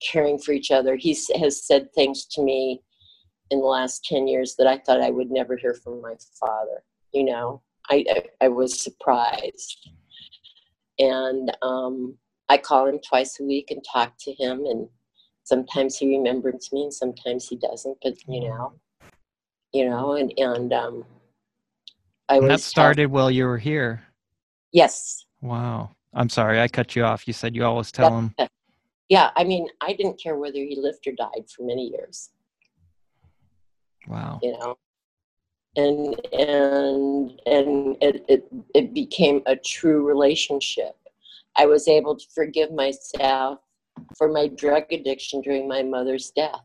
caring 0.00 0.38
for 0.38 0.52
each 0.52 0.70
other. 0.70 0.96
He 0.96 1.16
has 1.38 1.66
said 1.66 1.92
things 1.94 2.24
to 2.32 2.42
me 2.42 2.82
in 3.50 3.60
the 3.60 3.66
last 3.66 4.04
10 4.04 4.26
years 4.26 4.54
that 4.56 4.66
I 4.66 4.78
thought 4.78 5.00
I 5.00 5.10
would 5.10 5.30
never 5.30 5.56
hear 5.56 5.74
from 5.74 6.00
my 6.00 6.14
father. 6.40 6.82
You 7.12 7.24
know, 7.24 7.62
I, 7.90 8.04
I, 8.10 8.46
I 8.46 8.48
was 8.48 8.82
surprised 8.82 9.90
and 10.98 11.54
um, 11.62 12.16
I 12.48 12.58
call 12.58 12.86
him 12.86 13.00
twice 13.06 13.38
a 13.40 13.44
week 13.44 13.70
and 13.70 13.84
talk 13.84 14.14
to 14.20 14.32
him, 14.32 14.64
and 14.66 14.88
sometimes 15.44 15.96
he 15.96 16.16
remembers 16.16 16.70
me, 16.72 16.84
and 16.84 16.94
sometimes 16.94 17.48
he 17.48 17.56
doesn't. 17.56 17.98
But 18.02 18.14
you 18.26 18.48
know, 18.48 18.72
you 19.72 19.88
know, 19.88 20.12
and 20.12 20.32
and 20.38 20.72
um, 20.72 21.04
I 22.28 22.38
and 22.38 22.50
that 22.50 22.60
started 22.60 23.06
while 23.06 23.30
you 23.30 23.44
were 23.46 23.58
here. 23.58 24.02
Yes. 24.72 25.26
Wow. 25.40 25.90
I'm 26.12 26.28
sorry, 26.28 26.60
I 26.60 26.68
cut 26.68 26.96
you 26.96 27.04
off. 27.04 27.26
You 27.26 27.32
said 27.32 27.54
you 27.54 27.64
always 27.64 27.92
tell 27.92 28.16
him. 28.16 28.34
Yeah, 29.08 29.30
I 29.36 29.44
mean, 29.44 29.68
I 29.80 29.92
didn't 29.92 30.20
care 30.20 30.36
whether 30.36 30.58
he 30.58 30.76
lived 30.76 31.06
or 31.06 31.12
died 31.12 31.48
for 31.54 31.62
many 31.62 31.90
years. 31.90 32.30
Wow. 34.08 34.40
You 34.42 34.52
know, 34.52 34.76
and 35.76 36.18
and 36.32 37.40
and 37.46 37.96
it, 38.00 38.24
it, 38.28 38.46
it 38.74 38.94
became 38.94 39.42
a 39.46 39.54
true 39.54 40.06
relationship 40.06 40.96
i 41.56 41.66
was 41.66 41.86
able 41.86 42.16
to 42.16 42.26
forgive 42.34 42.72
myself 42.72 43.60
for 44.16 44.28
my 44.28 44.48
drug 44.48 44.84
addiction 44.90 45.40
during 45.40 45.68
my 45.68 45.82
mother's 45.82 46.30
death 46.30 46.64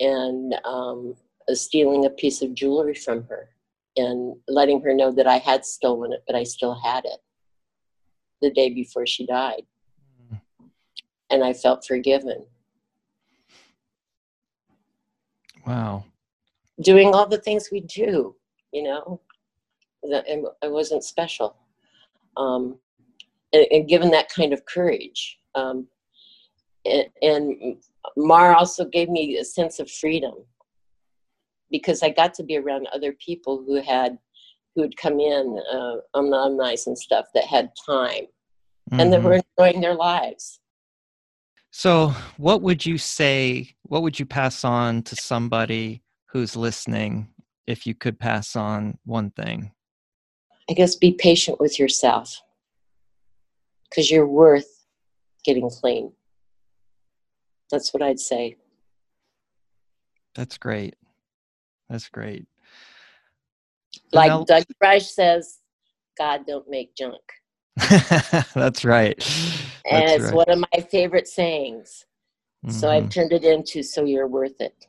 and 0.00 0.54
um, 0.64 1.14
stealing 1.52 2.04
a 2.04 2.10
piece 2.10 2.40
of 2.40 2.54
jewelry 2.54 2.94
from 2.94 3.24
her 3.24 3.50
and 3.98 4.36
letting 4.48 4.80
her 4.80 4.94
know 4.94 5.12
that 5.12 5.26
i 5.26 5.38
had 5.38 5.64
stolen 5.64 6.12
it 6.12 6.22
but 6.26 6.36
i 6.36 6.42
still 6.42 6.74
had 6.74 7.04
it 7.04 7.20
the 8.40 8.50
day 8.50 8.70
before 8.70 9.06
she 9.06 9.26
died 9.26 9.62
mm. 10.32 10.40
and 11.30 11.44
i 11.44 11.52
felt 11.52 11.84
forgiven 11.86 12.46
wow 15.66 16.02
doing 16.80 17.14
all 17.14 17.26
the 17.26 17.38
things 17.38 17.68
we 17.70 17.80
do, 17.80 18.34
you 18.72 18.82
know, 18.82 19.20
that 20.04 20.24
I 20.62 20.68
wasn't 20.68 21.04
special. 21.04 21.56
Um, 22.36 22.78
and, 23.52 23.66
and, 23.70 23.88
given 23.88 24.10
that 24.10 24.28
kind 24.28 24.52
of 24.52 24.64
courage. 24.64 25.38
Um, 25.54 25.88
and, 26.84 27.06
and 27.20 27.76
Mar 28.16 28.54
also 28.54 28.84
gave 28.84 29.08
me 29.08 29.38
a 29.38 29.44
sense 29.44 29.80
of 29.80 29.90
freedom 29.90 30.34
because 31.70 32.02
I 32.02 32.10
got 32.10 32.34
to 32.34 32.42
be 32.42 32.56
around 32.56 32.88
other 32.92 33.12
people 33.24 33.64
who 33.66 33.80
had 33.80 34.18
who 34.74 34.82
had 34.82 34.96
come 34.96 35.18
in 35.18 35.60
uh, 35.72 35.96
alumni 36.14 36.76
and 36.86 36.96
stuff 36.96 37.26
that 37.34 37.44
had 37.44 37.70
time 37.84 38.26
mm-hmm. 38.90 39.00
and 39.00 39.12
that 39.12 39.22
were 39.22 39.40
enjoying 39.58 39.80
their 39.80 39.94
lives. 39.94 40.60
So, 41.70 42.14
what 42.36 42.62
would 42.62 42.84
you 42.86 42.98
say? 42.98 43.74
What 43.82 44.02
would 44.02 44.18
you 44.18 44.26
pass 44.26 44.64
on 44.64 45.02
to 45.02 45.16
somebody 45.16 46.02
who's 46.26 46.56
listening 46.56 47.28
if 47.66 47.86
you 47.86 47.94
could 47.94 48.18
pass 48.18 48.56
on 48.56 48.98
one 49.04 49.30
thing? 49.30 49.72
I 50.70 50.74
guess 50.74 50.96
be 50.96 51.12
patient 51.12 51.60
with 51.60 51.78
yourself 51.78 52.40
because 53.88 54.10
you're 54.10 54.26
worth 54.26 54.84
getting 55.44 55.70
clean. 55.70 56.12
That's 57.70 57.92
what 57.92 58.02
I'd 58.02 58.20
say. 58.20 58.56
That's 60.34 60.58
great. 60.58 60.94
That's 61.88 62.08
great. 62.08 62.46
Like 64.12 64.28
now, 64.28 64.44
Doug 64.44 64.64
Rush 64.82 65.06
says, 65.06 65.58
God 66.16 66.46
don't 66.46 66.68
make 66.68 66.94
junk. 66.94 67.22
That's 68.54 68.84
right. 68.84 69.16
And 69.90 70.02
That's 70.02 70.12
it's 70.14 70.24
right. 70.24 70.34
one 70.34 70.50
of 70.50 70.58
my 70.58 70.80
favorite 70.90 71.28
sayings. 71.28 72.04
Mm-hmm. 72.66 72.76
So 72.76 72.90
I've 72.90 73.04
mm-hmm. 73.04 73.10
turned 73.10 73.32
it 73.32 73.44
into 73.44 73.82
so 73.82 74.04
you're 74.04 74.26
worth 74.26 74.60
it 74.60 74.88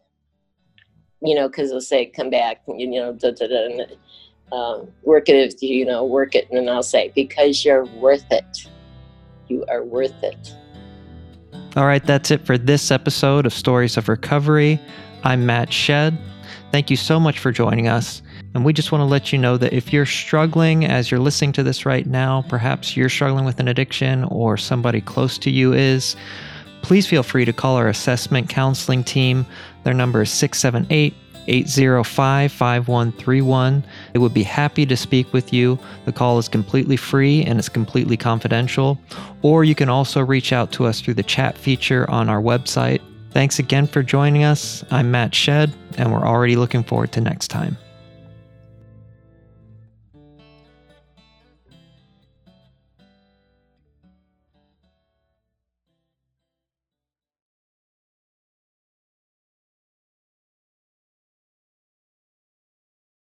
you 1.22 1.36
know, 1.36 1.48
because 1.48 1.70
they'll 1.70 1.82
say, 1.82 2.06
come 2.06 2.30
back, 2.30 2.62
you 2.68 2.88
know, 2.88 3.14
da, 3.14 3.32
da, 3.32 3.48
da, 3.48 3.66
and, 3.66 3.98
uh, 4.52 4.80
work 5.04 5.30
it, 5.30 5.62
you 5.62 5.86
know, 5.86 6.06
work 6.06 6.36
it. 6.36 6.50
And 6.50 6.70
I'll 6.70 6.84
say, 6.84 7.12
because 7.14 7.64
you're 7.66 7.86
worth 7.86 8.26
it. 8.32 8.68
You 9.48 9.66
are 9.70 9.84
worth 9.84 10.24
it. 10.24 10.56
All 11.76 11.86
right, 11.86 12.04
that's 12.04 12.32
it 12.32 12.46
for 12.46 12.58
this 12.58 12.92
episode 12.92 13.46
of 13.46 13.54
Stories 13.54 13.98
of 13.98 14.10
Recovery. 14.10 14.80
I'm 15.24 15.46
Matt 15.46 15.72
Shed. 15.72 16.18
Thank 16.72 16.92
you 16.92 16.98
so 16.98 17.20
much 17.20 17.40
for 17.40 17.52
joining 17.52 17.88
us. 17.88 18.22
And 18.54 18.64
we 18.64 18.74
just 18.74 18.92
want 18.92 19.02
to 19.02 19.06
let 19.06 19.34
you 19.34 19.40
know 19.40 19.58
that 19.58 19.74
if 19.74 19.92
you're 19.92 20.06
struggling 20.06 20.86
as 20.86 21.10
you're 21.10 21.20
listening 21.20 21.52
to 21.54 21.64
this 21.64 21.86
right 21.86 22.06
now, 22.06 22.44
perhaps 22.48 22.96
you're 22.96 23.10
struggling 23.10 23.46
with 23.46 23.60
an 23.60 23.68
addiction 23.68 24.24
or 24.26 24.56
somebody 24.56 25.02
close 25.02 25.38
to 25.40 25.50
you 25.50 25.74
is, 25.74 26.16
please 26.84 27.08
feel 27.08 27.24
free 27.24 27.44
to 27.46 27.54
call 27.54 27.76
our 27.76 27.88
assessment 27.88 28.50
counseling 28.50 29.04
team. 29.04 29.46
Their 29.84 29.96
number 29.96 30.22
is 30.22 30.30
678 30.30 31.14
805 31.48 32.52
5131. 32.52 33.84
They 34.14 34.20
would 34.20 34.34
be 34.34 34.44
happy 34.44 34.86
to 34.86 34.96
speak 34.96 35.34
with 35.34 35.52
you. 35.52 35.80
The 36.06 36.12
call 36.12 36.38
is 36.38 36.48
completely 36.48 36.98
free 36.98 37.44
and 37.44 37.58
it's 37.58 37.70
completely 37.70 38.18
confidential. 38.18 39.00
Or 39.42 39.64
you 39.64 39.74
can 39.74 39.90
also 39.90 40.22
reach 40.22 40.54
out 40.54 40.72
to 40.74 40.86
us 40.86 41.02
through 41.02 41.16
the 41.16 41.24
chat 41.24 41.58
feature 41.58 42.10
on 42.12 42.30
our 42.30 42.42
website. 42.42 43.02
Thanks 43.40 43.58
again 43.58 43.88
for 43.88 44.04
joining 44.04 44.44
us. 44.44 44.84
I'm 44.92 45.12
Matt 45.12 45.34
Shed, 45.34 45.72
and 45.98 46.12
we're 46.12 46.28
already 46.28 46.58
looking 46.58 46.84
forward 46.84 47.14
to 47.14 47.22
next 47.22 47.48
time. 47.48 47.78